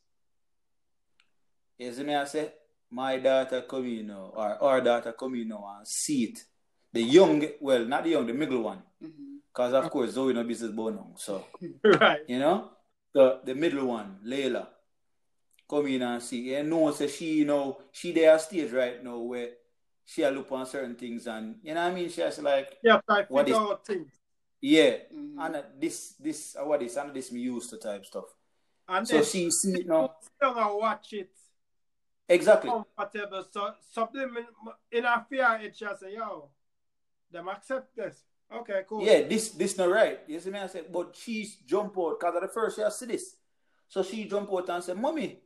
[1.77, 2.53] You see me I say?
[2.91, 6.39] My daughter come in now or our daughter come in now and see it.
[6.91, 8.81] The young well not the young the middle one.
[9.03, 9.35] Mm-hmm.
[9.47, 11.45] because of course Zoe no business born now so.
[11.83, 12.19] Right.
[12.27, 12.71] you know,
[13.13, 14.67] the the middle one, Layla,
[15.69, 16.55] come in and see.
[16.55, 19.49] And know say she, you know, she there stage right now where
[20.05, 22.09] she a look on certain things and you know what I mean.
[22.09, 24.11] She has like, Yeah, I What is- things.
[24.59, 25.35] yeah, Mhm.
[25.45, 28.25] and uh, this this uh, what is and this me used to type stuff.
[28.87, 31.29] And So then she see it now and watch it
[32.27, 32.71] exactly.
[32.71, 33.45] comfortable.
[33.51, 34.47] So subliminal
[34.91, 36.49] in a fear it just say, yo,
[37.29, 38.23] them accept this.
[38.51, 39.03] Okay, cool.
[39.05, 40.21] Yeah, this this not right.
[40.27, 40.57] You see me?
[40.57, 43.35] I said, but she jump out because at the first she see this,
[43.87, 45.39] so she jump out and say, "Mommy,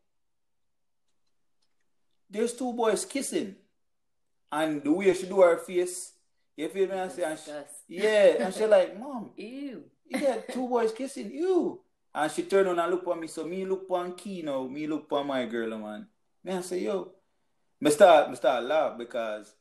[2.29, 3.55] there's two boys kissing,"
[4.51, 6.13] and the way she do her face,
[6.55, 6.93] you feel me?
[6.99, 7.51] I say, and she,
[7.87, 9.83] yeah, and she like, "Mom, Ew.
[10.07, 11.81] yeah, two boys kissing you,"
[12.13, 13.27] and she turn on and look for me.
[13.27, 16.07] So me look on key now, me look for my girl, man.
[16.43, 17.11] Me I say, yo,
[17.79, 19.53] me start, me start laugh because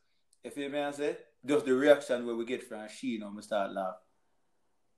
[0.45, 0.81] you feel me?
[0.81, 3.97] I say, just the reaction where we get from she, you know, me start laugh.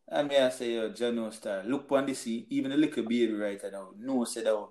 [0.09, 3.61] And me I say, yo, Jano star, look on this, even a little baby right
[3.73, 4.69] now, no say that,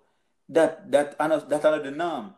[0.50, 2.34] that, that, that, that another norm.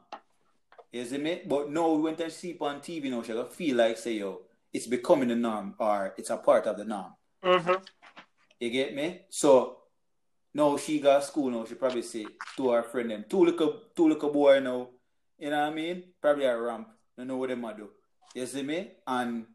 [0.96, 1.41] You see me?
[1.46, 4.43] But now when they see it on TV now, she gonna feel like say, yo,
[4.72, 7.12] it's becoming the norm or it's a part of the norm.
[7.43, 7.84] Mm-hmm.
[8.62, 9.24] You get me?
[9.30, 9.80] So
[10.54, 12.26] now she got school now, she probably say
[12.56, 14.88] to her friend them, two little two little boy now,
[15.38, 16.04] you know what I mean?
[16.22, 16.88] Probably a ramp.
[17.18, 17.89] Don't know what them do.
[18.34, 18.91] You see me?
[19.06, 19.48] And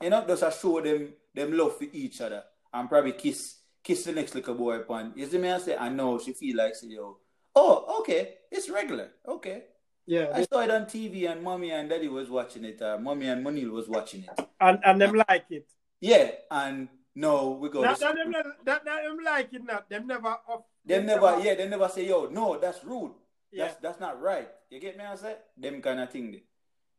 [0.00, 4.04] you know, just a show them them love for each other and probably kiss kiss
[4.04, 5.12] the next little boy upon.
[5.16, 5.50] You see me?
[5.50, 7.18] I say, I know she feel like, say, yo,
[7.56, 9.64] oh, okay, it's regular, okay.
[10.06, 12.82] Yeah, I saw it on TV and mommy and daddy was watching it.
[12.82, 14.48] Uh, mommy and Monil was watching it.
[14.60, 15.68] and and them like it.
[16.00, 17.82] Yeah, and no, we go.
[17.82, 19.88] That, to that, them, that, that them like it not.
[19.90, 20.28] Them never.
[20.48, 23.12] Off, Them never, yeah, they never say, yo, no, that's rude.
[23.52, 23.66] Yeah.
[23.66, 24.48] That's that's not right.
[24.70, 25.04] You get me?
[25.04, 26.30] I said them kind of thing.
[26.32, 26.40] There.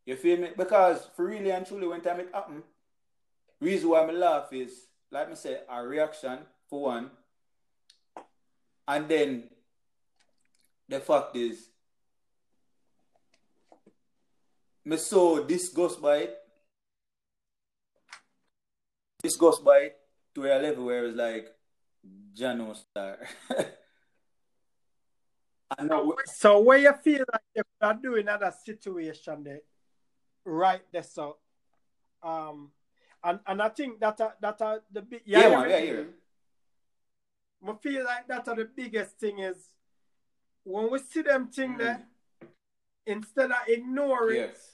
[0.05, 0.49] You feel me?
[0.55, 2.63] Because for really and truly, when time it happen,
[3.59, 6.39] reason why I laugh is like me say a reaction
[6.69, 7.11] for one,
[8.87, 9.43] and then
[10.89, 11.69] the fact is,
[14.85, 16.37] me so this goes by it.
[19.21, 19.97] This goes by it
[20.35, 21.47] to a level where it's like
[22.35, 23.19] Jano star.
[25.77, 26.15] I know.
[26.25, 29.61] So where you feel like you are doing another situation there,
[30.43, 31.37] right there, so
[32.23, 32.71] um,
[33.23, 35.87] and and I think that are, that are the big Yeah, yeah, me?
[35.87, 36.03] yeah.
[37.69, 39.57] I feel like that are the biggest thing is
[40.63, 41.77] when we see them thing mm.
[41.77, 42.07] there,
[43.05, 44.70] instead of ignoring Yes.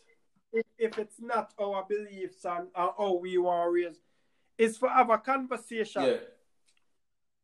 [0.57, 3.99] If, if it's not our beliefs and, and how we want to raise,
[4.57, 6.03] it's for our conversation.
[6.03, 6.17] Yeah.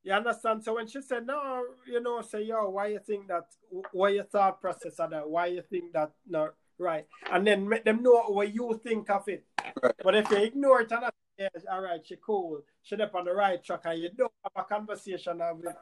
[0.04, 0.64] You understand?
[0.64, 3.46] So when she said, no, you know, say, yo, why you think that,
[3.92, 7.06] why your thought process of that, why you think that, no, right.
[7.32, 9.46] And then make them know what you think of it.
[9.82, 9.94] Right.
[10.04, 13.26] But if you ignore it and not, yes, all right, she cool, she up on
[13.26, 15.76] the right track and you don't have a conversation of it.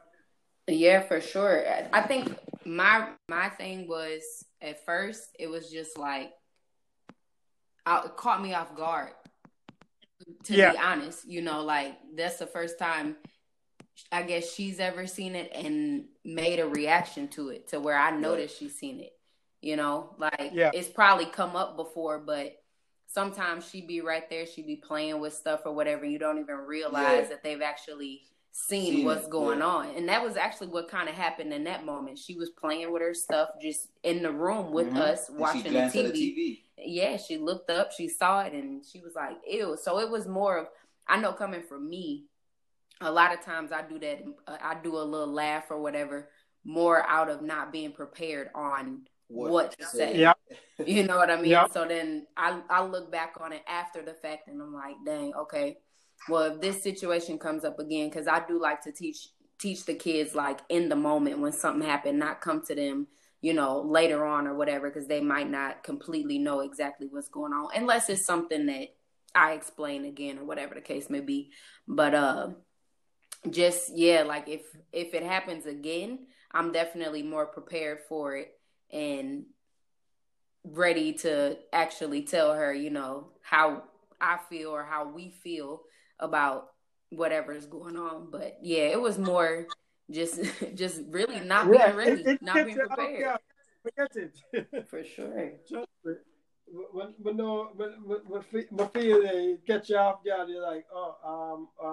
[0.68, 1.66] Yeah, for sure.
[1.66, 6.30] I- I think my my thing was at first it was just like
[7.86, 9.12] It caught me off guard.
[10.44, 10.72] To Yeah.
[10.72, 13.16] be honest, you know, like that's the first time
[14.10, 18.10] I guess she's ever seen it and made a reaction to it to where I
[18.10, 19.12] noticed she's seen it.
[19.60, 20.70] You know, like Yeah.
[20.72, 22.56] it's probably come up before, but
[23.06, 26.04] sometimes she'd be right there, she'd be playing with stuff or whatever.
[26.04, 27.28] You don't even realize Yeah.
[27.28, 28.22] that they've actually
[28.52, 29.66] seen, Seen what's it, going yeah.
[29.66, 29.86] on.
[29.96, 32.18] And that was actually what kind of happened in that moment.
[32.18, 34.98] She was playing with her stuff just in the room with Mhm.
[34.98, 36.12] us watching she the TV.
[36.12, 36.64] the TV.
[36.76, 39.76] Yeah, she looked up, she saw it, and she was like, ew.
[39.80, 40.68] So it was more of,
[41.08, 42.26] I know coming from me,
[43.00, 46.30] a lot of times I do that, uh, I do a little laugh or whatever,
[46.64, 50.18] more out of not being prepared on what, to say.
[50.18, 50.34] Yeah.
[50.84, 51.46] You know what I mean?
[51.52, 51.68] Yeah.
[51.68, 55.32] So then I I look back on it after the fact and I'm like, dang,
[55.34, 55.78] okay.
[56.28, 59.94] Well, if this situation comes up again, because I do like to teach teach the
[59.94, 63.06] kids like in the moment when something happened, not come to them,
[63.40, 67.52] you know, later on or whatever, because they might not completely know exactly what's going
[67.52, 68.88] on, unless it's something that
[69.34, 71.50] I explain again or whatever the case may be.
[71.86, 72.48] But uh
[73.50, 74.62] just yeah, like if
[74.92, 76.20] if it happens again,
[76.52, 78.52] I'm definitely more prepared for it
[78.92, 79.44] and
[80.64, 83.82] ready to actually tell her, you know, how
[84.20, 85.82] I feel or how we feel
[86.22, 86.68] about
[87.10, 88.30] whatever is going on.
[88.30, 89.66] But yeah, it was more
[90.10, 90.40] just
[90.74, 93.38] just really not being Yeah, ready, it- it not being prepared.
[93.82, 94.88] Forget it.
[94.88, 95.50] For sure.
[95.68, 96.14] Trust me.
[96.92, 100.62] When, when, no, when, when, when, fe- when feel they catch you off guard, you're
[100.62, 101.86] like, oh, um,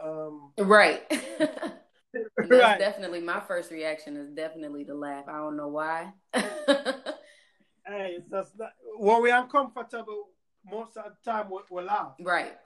[0.00, 0.66] um, um.
[0.66, 1.02] Right.
[1.38, 2.78] That's right.
[2.78, 5.28] definitely my first reaction is definitely to laugh.
[5.28, 6.12] I don't know why.
[6.32, 10.30] Hey, it's just not, when we're uncomfortable,
[10.68, 12.14] most of the time we, we laugh.
[12.20, 12.56] right.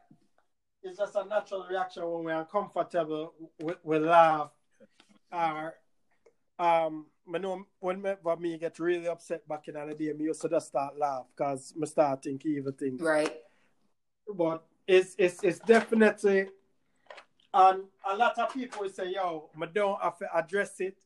[0.83, 4.51] It's just a natural reaction when we're uncomfortable, we, we laugh.
[5.31, 5.74] Or,
[6.59, 10.24] um, I know when me, when me get really upset back in the day, me
[10.24, 13.01] used to just start laugh because me start think evil things.
[13.01, 13.37] Right.
[14.35, 16.49] but it's it's it's definitely
[17.53, 20.99] and a lot of people will say, yo, I don't have to address it.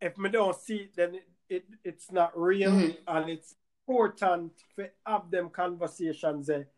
[0.00, 2.96] If I don't see it, then it, it it's not real Mhm.
[3.06, 3.54] and it's
[3.86, 6.68] important to have them conversations there.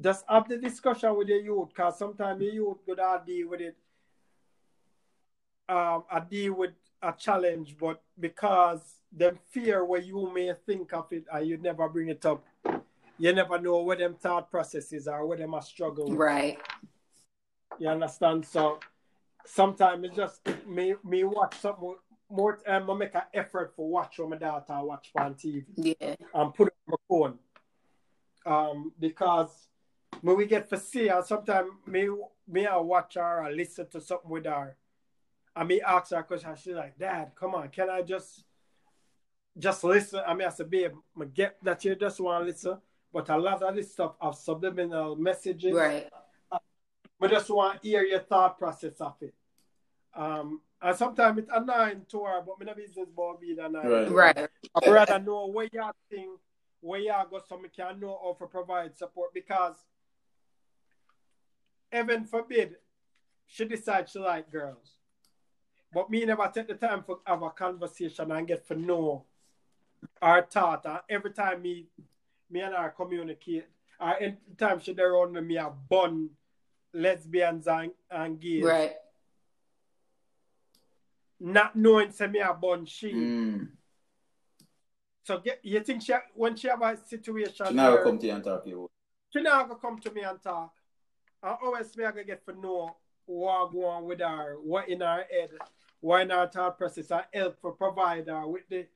[0.00, 3.76] Just have the discussion with the youth because sometimes the youth could deal with it.
[5.68, 6.72] Um, I deal with
[7.02, 8.80] a challenge, but because
[9.12, 12.44] them fear what you may think of it and you never bring it up,
[13.18, 16.08] you never know what them thought processes are, what them are struggle.
[16.10, 16.18] with.
[16.18, 16.58] Right.
[17.78, 18.44] You understand?
[18.46, 18.80] So
[19.46, 21.94] sometimes it's just me me watch something
[22.30, 26.14] more time I make an effort for watch what my daughter watch on TV Yeah.
[26.34, 27.38] and put it on my phone.
[28.46, 29.50] Um because
[30.22, 32.08] when we get for see and sometimes me
[32.46, 34.76] me I watch her or listen to something with her.
[35.56, 38.44] And me ask her because she's like, Dad, come on, can I just
[39.58, 40.20] just listen?
[40.26, 42.78] I mean I said, babe, I get that you just want to listen,
[43.12, 45.74] but a lot of this stuff of subliminal messages.
[45.74, 46.08] Right.
[47.20, 49.34] But just want to hear your thought process of it.
[50.14, 54.12] Um, and sometimes it's annoying to her, but my business about being annoying.
[54.12, 54.34] Right.
[54.36, 54.48] to her.
[54.48, 54.48] Right.
[54.82, 56.38] I'd rather know where you think,
[56.80, 59.76] where you go, so I can know how to provide support because
[61.94, 62.76] heaven forbid,
[63.46, 64.98] she decides she like girls.
[65.92, 69.24] But me never take the time for have a conversation and get to know
[70.20, 70.84] our thought.
[70.84, 71.86] And every time me
[72.50, 73.66] me and her communicate,
[74.00, 76.30] or any time she around me, a bun
[76.92, 78.64] lesbians and, and gays.
[78.64, 78.92] Right.
[81.38, 83.12] Not knowing say me a bun she.
[83.12, 83.68] Mm.
[85.22, 88.32] So get, you think she when she have a situation She never come to you
[88.32, 88.90] and talk to you.
[89.32, 90.72] she gonna come to me and talk.
[91.44, 95.00] And always me I gonna get to know what go on with her, what in
[95.00, 95.50] her head,
[96.00, 98.86] why in her thought process, and help for provide her with the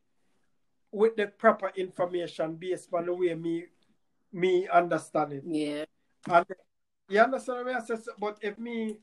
[0.90, 3.66] with the proper information based on the way me
[4.32, 5.42] me understand it.
[5.46, 5.84] Yeah.
[6.26, 6.46] And
[7.10, 7.96] you understand what I say?
[8.18, 8.96] But if me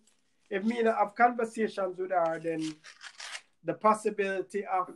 [0.50, 2.76] if me have conversations with her, then
[3.64, 4.92] the possibility of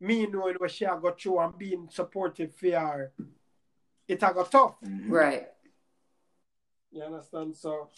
[0.00, 3.12] me knowing what she got go through and being supportive for her,
[4.06, 4.74] it a go tough.
[5.06, 5.48] Right.
[6.94, 7.56] You understand?
[7.56, 7.88] So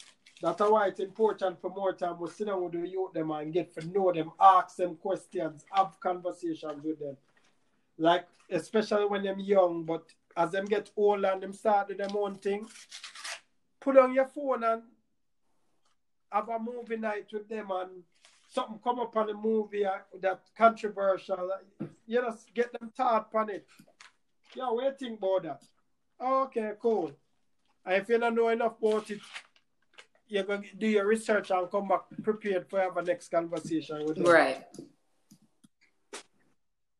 [0.40, 3.52] that's why it's important for more time we sit down with the youth them and
[3.52, 7.16] get to know them, ask them questions, have conversations with them.
[7.98, 10.04] Like especially when them young, but
[10.36, 12.66] as them get older and them start do them own thing,
[13.80, 14.82] put on your phone and
[16.32, 18.02] have a movie night with them and
[18.48, 21.50] something come up on the movie uh, that controversial.
[22.06, 23.66] You just get them thought on it.
[24.54, 25.62] Yeah, you think about that?
[26.18, 27.12] Okay, cool.
[27.86, 29.20] And if you don't know enough about it,
[30.28, 34.16] you're going to do your research and come back prepared for our next conversation with
[34.16, 34.26] them.
[34.26, 34.64] Right.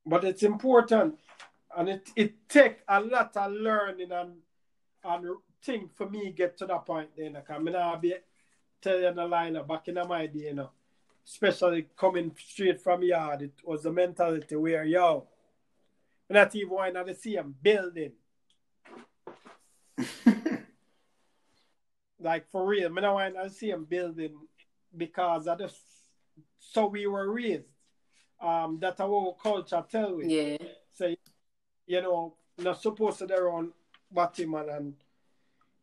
[0.07, 1.19] But it's important.
[1.77, 4.35] And it, it take a lot of learning and
[5.05, 7.33] and thing for me get to that point then.
[7.33, 8.15] Because I mean, I'll be
[8.81, 10.71] telling the line back in my day, you know.
[11.27, 15.27] Especially coming straight from yard, it was the mentality where, yo,
[16.31, 18.13] not even to see them building.
[22.21, 24.35] like for real, I don't want to see them building
[24.97, 25.77] because I just
[26.59, 27.65] so we were raised.
[28.41, 30.27] Um, that's our culture tell we.
[30.27, 30.57] Yeah.
[30.93, 31.17] Say,
[31.87, 33.73] you know, not supposed to their own
[34.11, 34.95] Batman and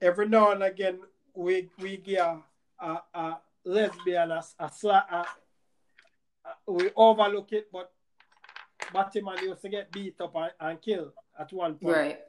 [0.02, 1.00] every now and again
[1.34, 2.40] we we get a,
[2.80, 5.26] a, a lesbian a, a, a, a
[6.68, 7.92] we overlook it, but
[8.92, 11.96] Batman used to get beat up and, and killed at one point.
[11.96, 12.20] Right.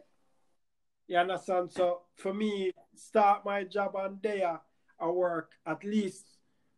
[1.06, 1.70] You understand?
[1.72, 4.60] So for me, start my job on there,
[4.98, 6.24] I work at least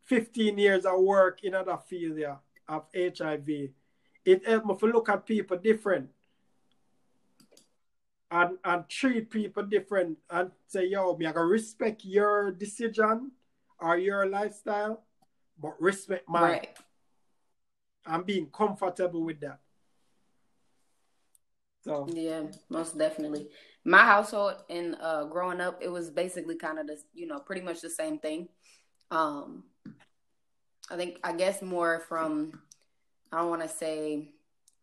[0.06, 2.36] 15 years I work in other field yeah,
[2.68, 3.48] of HIV.
[4.24, 6.10] It helped me to look at people different
[8.30, 13.32] and, and treat people different and say, yo, me I gotta respect your decision
[13.78, 15.04] or your lifestyle,
[15.60, 16.42] but respect mine.
[16.42, 16.76] Right.
[18.06, 19.58] I'm being comfortable with that.
[21.86, 23.48] So Yeah, most definitely.
[23.84, 27.62] My household and uh growing up, it was basically kind of the you know, pretty
[27.62, 28.48] much the same thing.
[29.10, 29.64] Um
[30.90, 32.60] I think I guess more from
[33.32, 34.32] I don't want to say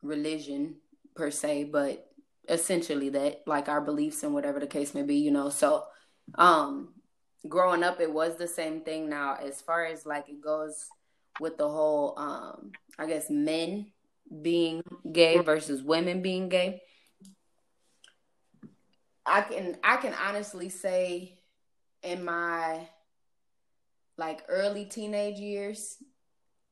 [0.02, 0.78] religion
[1.16, 2.10] per se, but
[2.50, 5.50] essentially that like our beliefs and whatever the case may be, you know.
[5.50, 5.84] So
[6.36, 6.94] um
[7.50, 10.86] growing up it was the same thing now as far as like it goes
[11.42, 13.88] with the whole um I guess men
[14.42, 14.82] being
[15.12, 16.82] gay versus women being gay.
[19.26, 21.40] I can I can honestly say
[22.02, 22.88] in my
[24.18, 25.98] like early teenage years,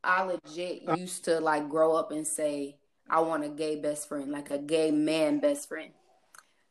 [0.04, 2.78] I legit used to like grow up and say
[3.10, 5.92] I want a gay best friend, like a gay man best friend.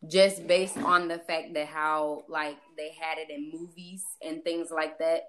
[0.06, 4.70] Just based on the fact that how like they had it in movies and things
[4.70, 5.22] like that.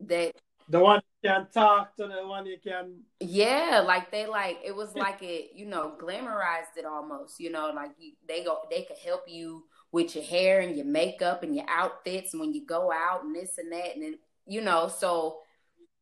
[0.00, 0.34] That
[0.68, 4.74] the one you can talk to, the one you can yeah, like they like it
[4.74, 7.38] was like it, you know, glamorized it almost.
[7.38, 10.86] You know, like you, they go, they could help you with your hair and your
[10.86, 14.18] makeup and your outfits and when you go out and this and that, and then
[14.46, 15.38] you know, so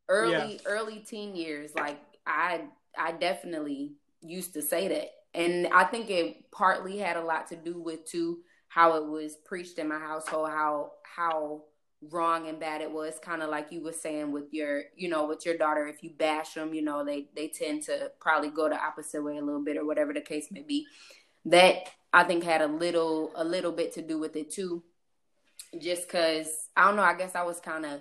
[0.08, 0.70] early Yeah.
[0.70, 2.64] early teen years, like I
[2.98, 7.56] I definitely used to say that, and I think it partly had a lot to
[7.56, 11.64] do with too how it was preached in my household, how how
[12.10, 15.26] wrong and bad it was kind of like you were saying with your you know
[15.26, 18.68] with your daughter if you bash them you know they they tend to probably go
[18.70, 20.86] the opposite way a little bit or whatever the case may be.
[21.44, 24.82] That i think had a little a little bit to do with it too
[25.78, 28.00] just because i don't know i guess i was kind of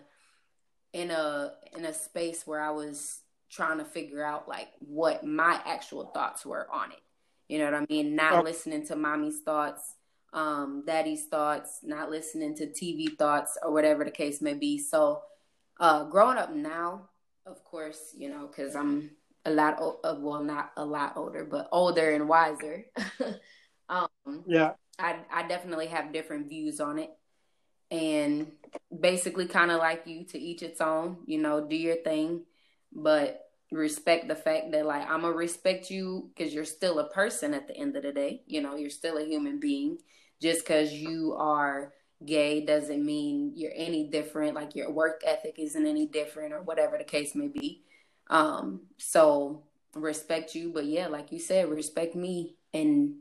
[0.94, 3.20] in a in a space where i was
[3.52, 7.00] trying to figure out like what my actual thoughts were on it.
[7.48, 8.16] You know what i mean?
[8.16, 8.42] Not Oh.
[8.42, 9.96] listening to mommy's thoughts
[10.34, 14.78] um, daddy's thoughts, not listening to TV thoughts, or whatever the case may be.
[14.80, 15.22] So,
[15.80, 17.10] uh, growing up now,
[17.46, 19.12] of course, you know, because I'm
[19.46, 22.86] a lot, o- uh, well, not a lot older, but older and wiser.
[23.90, 24.10] um,
[24.46, 27.10] yeah I, I definitely have different views on it.
[27.92, 28.52] and
[29.00, 32.46] basically kind of like you to each its own, you know, do your thing,
[32.94, 33.42] but
[33.72, 37.68] respect the fact that like I'm gonna respect you because you're still a person at
[37.68, 38.42] the end of the day.
[38.48, 40.00] You know, you're still a human being.
[40.42, 41.94] Just because you are
[42.26, 44.56] gay doesn't mean you're any different.
[44.56, 47.84] Like your work ethic isn't any different, or whatever the case may be.
[48.30, 49.64] Um, so
[49.96, 53.16] respect you, but yeah, like you said, respect me, and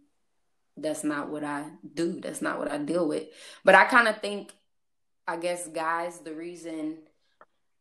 [0.77, 2.21] that's not what I do.
[2.21, 3.25] That's not what I deal with.
[3.65, 4.53] But I kind of think,
[5.27, 6.99] I guess, guys, the reason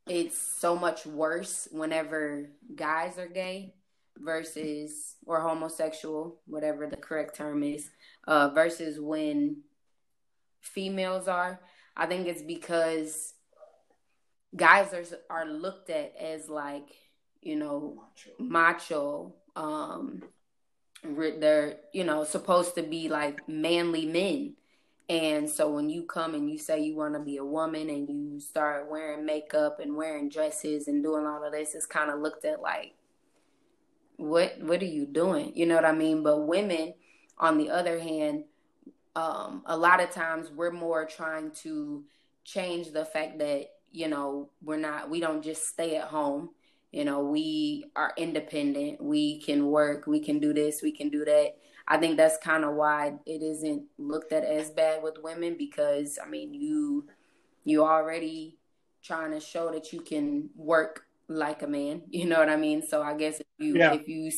[0.09, 3.73] it's so much worse whenever guys are gay
[4.17, 7.89] versus or homosexual, whatever the correct term is,
[8.27, 9.57] uh, versus when
[10.61, 11.59] females are.
[11.95, 13.33] I think it's because
[14.55, 16.89] guys are are looked at as like
[17.41, 18.03] you know
[18.39, 18.39] macho.
[18.39, 20.23] macho um,
[21.03, 24.55] they're you know supposed to be like manly men
[25.09, 28.09] and so when you come and you say you want to be a woman and
[28.09, 32.19] you start wearing makeup and wearing dresses and doing all of this, it's kind of
[32.19, 32.93] looked at like,
[34.17, 35.53] what what are you doing?
[35.55, 36.23] You know what I mean?
[36.23, 36.93] But women,
[37.37, 38.45] on the other hand,
[39.15, 42.03] um, a lot of times we're more trying to
[42.43, 46.49] change the fact that you know we're not we don't just stay at home.
[46.91, 49.01] You know, we are independent.
[49.01, 50.07] We can work.
[50.07, 50.81] We can do this.
[50.81, 51.55] We can do that
[51.87, 56.19] I think that's kind of why it isn't looked at as bad with women because
[56.23, 57.07] I mean you
[57.63, 58.57] you already
[59.03, 62.03] trying to show that you can work like a man.
[62.09, 62.85] You know what I mean?
[62.85, 63.93] So I guess if you yeah.
[63.93, 64.31] if you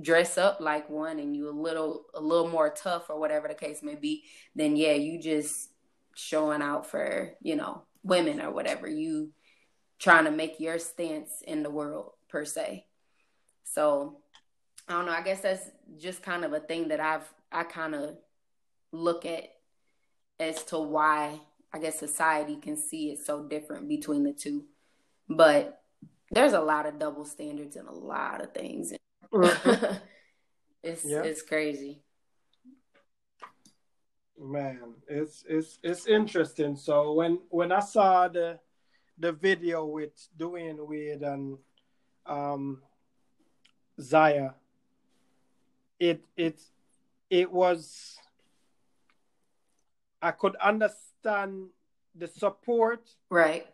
[0.00, 3.54] dress up like one and you a little a little more tough or whatever the
[3.54, 5.70] case may be, then yeah, you just
[6.14, 9.30] showing out for you know women or whatever you
[9.98, 12.86] trying to make your stance in the world per se.
[13.64, 14.18] So
[14.88, 15.12] I don't know.
[15.12, 18.16] I guess that's just kind of a thing that I've I kind of
[18.92, 19.44] look at
[20.38, 21.40] as to why
[21.72, 24.64] I guess society can see it so different between the two.
[25.28, 25.82] But
[26.30, 28.92] there's a lot of double standards and a lot of things.
[30.82, 31.22] it's yeah.
[31.22, 32.02] it's crazy.
[34.38, 36.76] Man, it's it's it's interesting.
[36.76, 38.58] So when when I saw the
[39.18, 41.58] the video with Dwayne Wade and
[42.26, 42.82] um
[44.00, 44.50] Zaya
[45.98, 46.60] it it
[47.30, 48.16] it was
[50.20, 51.68] I could understand
[52.14, 53.08] the support.
[53.30, 53.66] Right.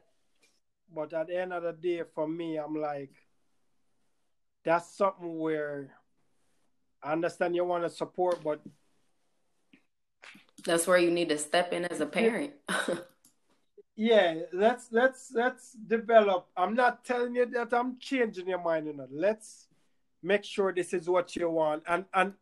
[0.95, 3.12] But at the end of the day, for me, I'm like,
[4.64, 5.91] that's something where
[7.03, 8.61] I understand you want to support, but
[10.64, 12.53] that's where you need to step in as a parent.
[13.97, 16.49] yeah, let's let's let's develop.
[16.57, 19.09] I'm not telling you that I'm changing your mind, you know.
[19.11, 19.66] Let's
[20.23, 21.83] make sure this is what you want.
[21.87, 22.35] And and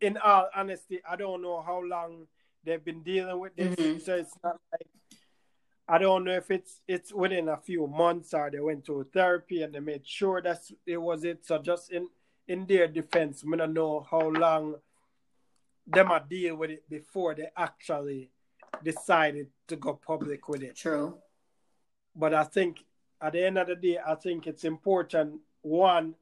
[0.00, 2.26] in all honesty, I don't know how long
[2.64, 3.74] they've been dealing with this.
[3.76, 3.98] Mm-hmm.
[3.98, 5.20] So it's not like
[5.88, 9.62] I don't know if it's it's within a few months or they went to therapy
[9.62, 11.46] and they made sure that it was it.
[11.46, 12.08] So just in
[12.48, 14.76] in their defense, I don't know how long
[15.86, 18.30] them a deal with it before they actually
[18.82, 20.76] decided to go public with it.
[20.76, 21.18] True.
[22.14, 22.84] But I think
[23.20, 26.14] at the end of the day, I think it's important one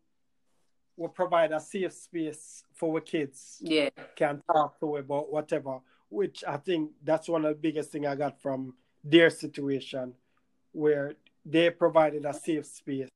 [0.96, 3.58] will provide a safe space for our kids.
[3.60, 3.90] Yeah.
[4.16, 5.80] Can talk to about whatever.
[6.08, 10.14] Which I think that's one of the biggest thing I got from their situation
[10.72, 11.14] where
[11.44, 13.08] they provided a safe space.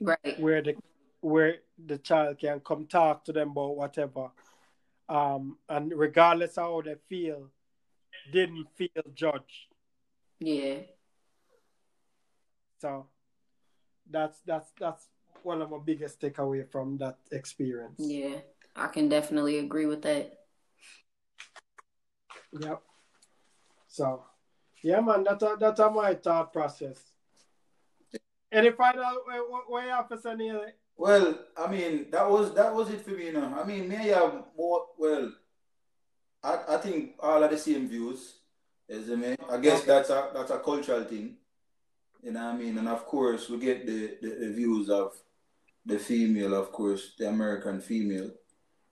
[0.00, 0.38] Right.
[0.38, 0.76] Where the
[1.20, 4.30] where the child can come talk to them about whatever.
[5.08, 7.50] Um and regardless of how they feel,
[8.32, 9.66] didn't feel judged.
[10.38, 10.78] Yeah.
[12.80, 13.06] So
[14.10, 15.06] that's that's that's
[15.44, 17.96] one of my biggest takeaway from that experience.
[17.98, 18.38] Yeah,
[18.76, 20.38] I can definitely agree with that.
[22.58, 22.82] Yep.
[23.88, 24.24] So,
[24.82, 26.98] yeah, man, that's a, that's a my thought process.
[28.50, 29.22] Any final
[29.68, 33.58] way officer near Well, I mean, that was that was it for me, you know.
[33.58, 34.86] I mean, me I have more.
[34.98, 35.32] Well,
[36.42, 38.40] I I think all of the same views.
[38.88, 39.36] Is it me?
[39.50, 41.36] I guess that's a that's a cultural thing.
[42.22, 42.76] You know what I mean?
[42.78, 45.16] And of course, we get the, the, the views of
[45.84, 48.30] the female, of course, the American female.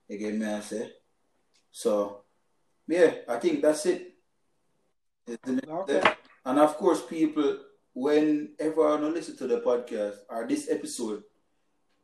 [0.07, 0.91] You get me, I say?
[1.71, 2.23] So,
[2.87, 4.15] yeah, I think that's it.
[5.47, 6.01] Okay.
[6.45, 7.59] And of course, people,
[7.93, 11.23] whenever I listen to the podcast or this episode,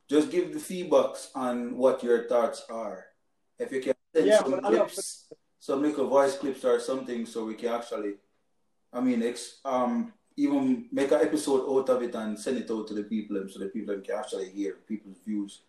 [0.08, 3.04] just give the feedbacks on what your thoughts are.
[3.58, 7.54] If you can send yeah, some clips, some little voice clips or something, so we
[7.54, 8.14] can actually,
[8.92, 12.86] I mean, ex, um, even make an episode out of it and send it out
[12.86, 15.62] to the people so the people can actually hear people's views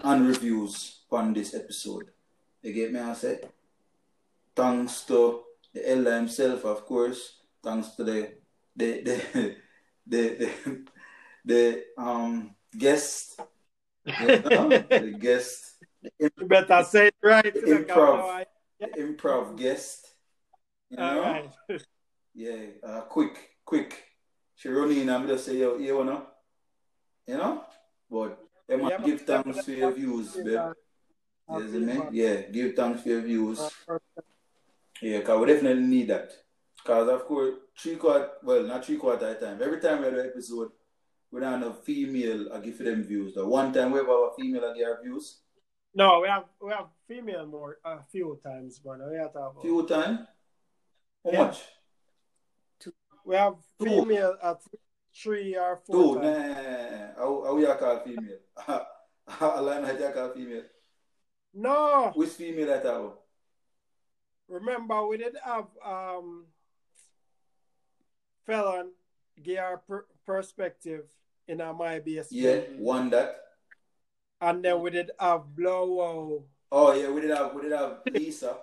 [0.00, 2.10] and reviews on this episode.
[2.62, 3.40] You get me, I say?
[4.56, 5.42] Thanks to
[5.74, 8.32] the elder himself, of course, thanks to the
[8.74, 9.56] the the
[10.06, 10.84] the the,
[11.44, 13.40] the um guest,
[14.06, 17.52] you know, the guest, the You better say it right.
[17.52, 18.44] The improv.
[18.80, 20.08] the improv guest.
[20.88, 21.22] You know?
[21.22, 21.50] All right.
[22.32, 23.90] Yeah, uh, quick, quick.
[24.56, 26.26] She run in and just say, yo, you wanna,
[27.26, 27.64] you know?
[28.10, 28.38] But
[28.68, 30.56] Emma, Yeah, give thanks for your views, babe.
[30.56, 31.96] Uh, You see me?
[32.10, 33.60] Yeah, give thanks for your views.
[33.60, 33.98] Uh,
[35.00, 36.28] Yeah, because we definitely need that.
[36.76, 39.62] Because, of course, three quarter, well, not three quarter of the time.
[39.62, 40.70] Every time we have an episode,
[41.30, 43.34] we don't have a female, I give them views.
[43.34, 45.26] The one time we have our female, I give her views.
[45.94, 48.98] No, we have we have female more a few times, man.
[49.10, 50.14] We have to have, Few time.
[51.24, 51.42] How Yeah.
[51.44, 51.58] much?
[53.30, 53.86] We have Two.
[53.86, 54.60] female at
[55.14, 55.92] three or Two.
[55.92, 57.14] four Nah, times.
[57.16, 58.38] how, how we are called female?
[59.40, 60.64] I like how you call female.
[61.54, 63.12] No, Which female that have?
[64.48, 66.46] remember we did have um
[68.46, 68.90] felon
[69.40, 71.04] give our per- perspective
[71.46, 73.36] in our my base Yeah, one that.
[74.40, 76.42] and then we did have blowout.
[76.72, 78.56] Oh yeah, we did have we did have Lisa.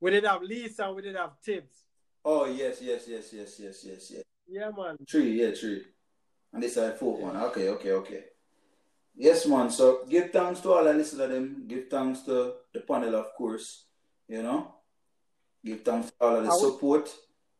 [0.00, 1.83] We did have Lisa, we did have Tibbs.
[2.24, 4.22] Oh yes, yes, yes, yes, yes, yes, yes.
[4.48, 4.96] Yeah, man.
[5.08, 5.82] Three, yeah, three.
[6.52, 7.36] And this is fourth one.
[7.36, 8.24] Okay, okay, okay.
[9.16, 9.70] Yes, man.
[9.70, 11.64] So give thanks to all the listeners them.
[11.66, 13.86] Give thanks to the panel, of course.
[14.28, 14.74] You know.
[15.64, 17.14] Give thanks to all of the support.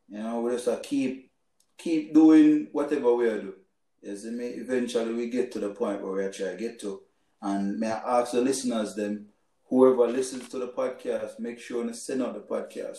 [0.09, 1.31] You know, we just uh, keep
[1.77, 3.55] keep doing whatever we are doing.
[4.03, 7.03] Yes, may eventually we get to the point where we actually get to.
[7.41, 9.27] And may I ask the listeners them,
[9.69, 12.99] whoever listens to the podcast, make sure to send out the podcast.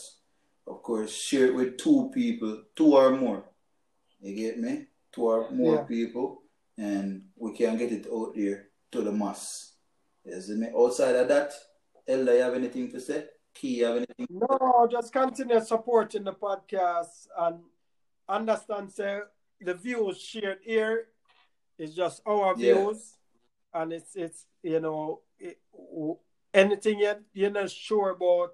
[0.67, 3.45] Of course, share it with two people, two or more.
[4.19, 4.87] You get me?
[5.11, 5.83] Two or more Yeah.
[5.83, 6.43] people,
[6.77, 9.75] and we can get it out there to the mass.
[10.23, 10.67] You see me?
[10.75, 11.53] Outside of that,
[12.07, 13.27] Elda, you have anything to say?
[13.53, 14.27] Key, you have anything?
[14.29, 17.59] No, just continue supporting the podcast and
[18.27, 19.19] understand say
[19.61, 21.09] the views shared here
[21.77, 22.73] is just our Yeah.
[22.73, 23.13] views
[23.73, 25.59] and it's it's you know it,
[26.53, 28.53] anything you you're not sure about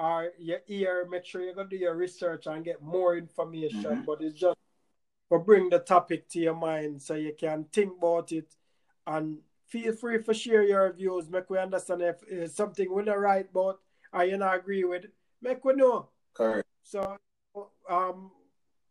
[0.00, 4.06] or you hear make sure you go do your research and get more information Mhm.
[4.06, 4.58] but it's just
[5.28, 8.56] for bring the topic to your mind so you can think about it
[9.06, 13.20] and feel free to share your views make we understand if it's something we're not
[13.20, 13.80] right about
[14.12, 15.04] or you not agree with
[15.42, 16.66] make we know Correct.
[16.82, 17.16] so
[17.88, 18.30] um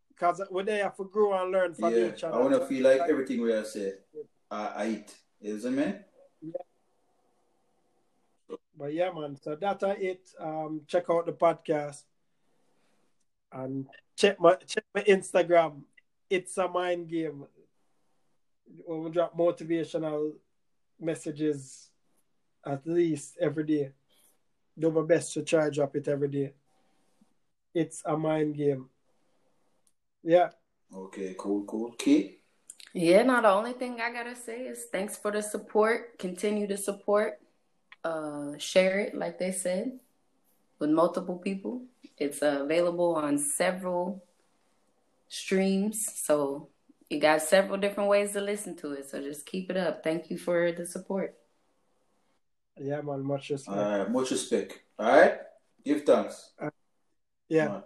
[0.10, 2.84] because we're there for grow and learn from Yeah, each other I want to feel
[2.84, 4.00] like everything we have said,
[4.52, 5.16] I, I eat.
[5.42, 5.94] See me?
[8.80, 9.36] But yeah, man.
[9.36, 10.22] So that's it.
[10.40, 12.04] Um, check out the podcast
[13.52, 13.86] and
[14.16, 15.82] check my check my Instagram.
[16.30, 17.44] It's a mind game.
[18.88, 20.32] We will drop motivational
[21.00, 21.90] messages
[22.66, 23.92] at least every day.
[24.78, 26.54] Do my best to try to drop it every day.
[27.74, 28.88] It's a mind game.
[30.24, 30.52] Yeah.
[30.96, 31.92] Okay, cool, cool.
[31.92, 32.38] Key?
[32.94, 36.18] Yeah, now the only thing I gotta say is thanks for the support.
[36.18, 37.40] Continue to support.
[38.04, 40.00] Uh, share it, like they said,
[40.80, 41.84] with multiple people.
[42.18, 44.24] It's uh, available on several
[45.28, 46.70] streams, so
[47.10, 49.10] you got several different ways to listen to it.
[49.10, 50.04] So just keep it up.
[50.04, 51.36] Thank you for the support.
[52.78, 53.24] Yeah, man.
[53.24, 53.78] Much respect.
[53.78, 54.80] All right, much respect.
[54.98, 55.34] All right?
[55.84, 56.52] Give thanks.
[57.50, 57.82] yeah.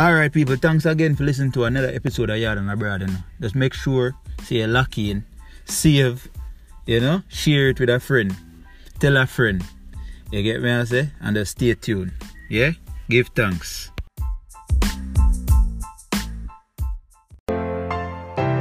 [0.00, 3.02] Alright, people, thanks again for listening to another episode of Yaad and Abroad.
[3.02, 3.16] you.
[3.40, 5.24] Just make sure, say you're lucky in,
[5.64, 6.28] save,
[6.86, 8.34] you know, share it with a friend,
[8.98, 9.62] tell a friend.
[10.32, 11.10] You get me, I say?
[11.20, 12.12] And just stay tuned.
[12.48, 12.72] Yeah?
[13.10, 13.90] Give thanks.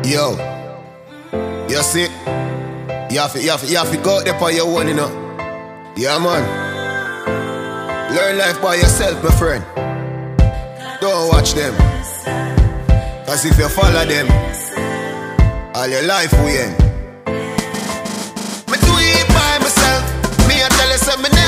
[0.05, 0.35] Yo,
[1.69, 4.51] you see, you have to, you have to, you have to go out there for
[4.51, 5.09] your own, you know.
[5.95, 6.43] Yeah, man.
[8.13, 9.90] Learn life by yourself, my friend.
[11.21, 11.75] Don't watch them.
[13.27, 14.25] Cause if you follow them,
[15.75, 16.75] all your life will end.
[18.65, 20.01] Me do it by myself.
[20.47, 21.40] Me, I tell you, say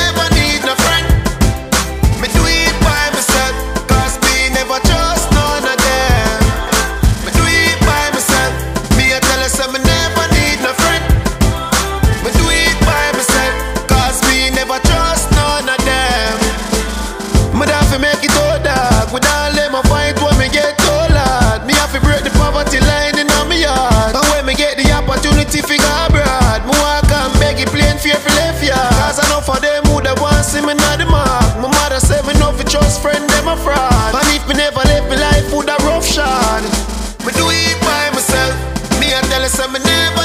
[30.54, 31.50] see me not the mark.
[31.58, 34.14] My mother say me no fi trust friend, them a fraud.
[34.14, 36.62] And if me never live me life, would a rough shot.
[37.26, 38.54] Me do it by myself.
[39.02, 40.23] Me a tell her say me never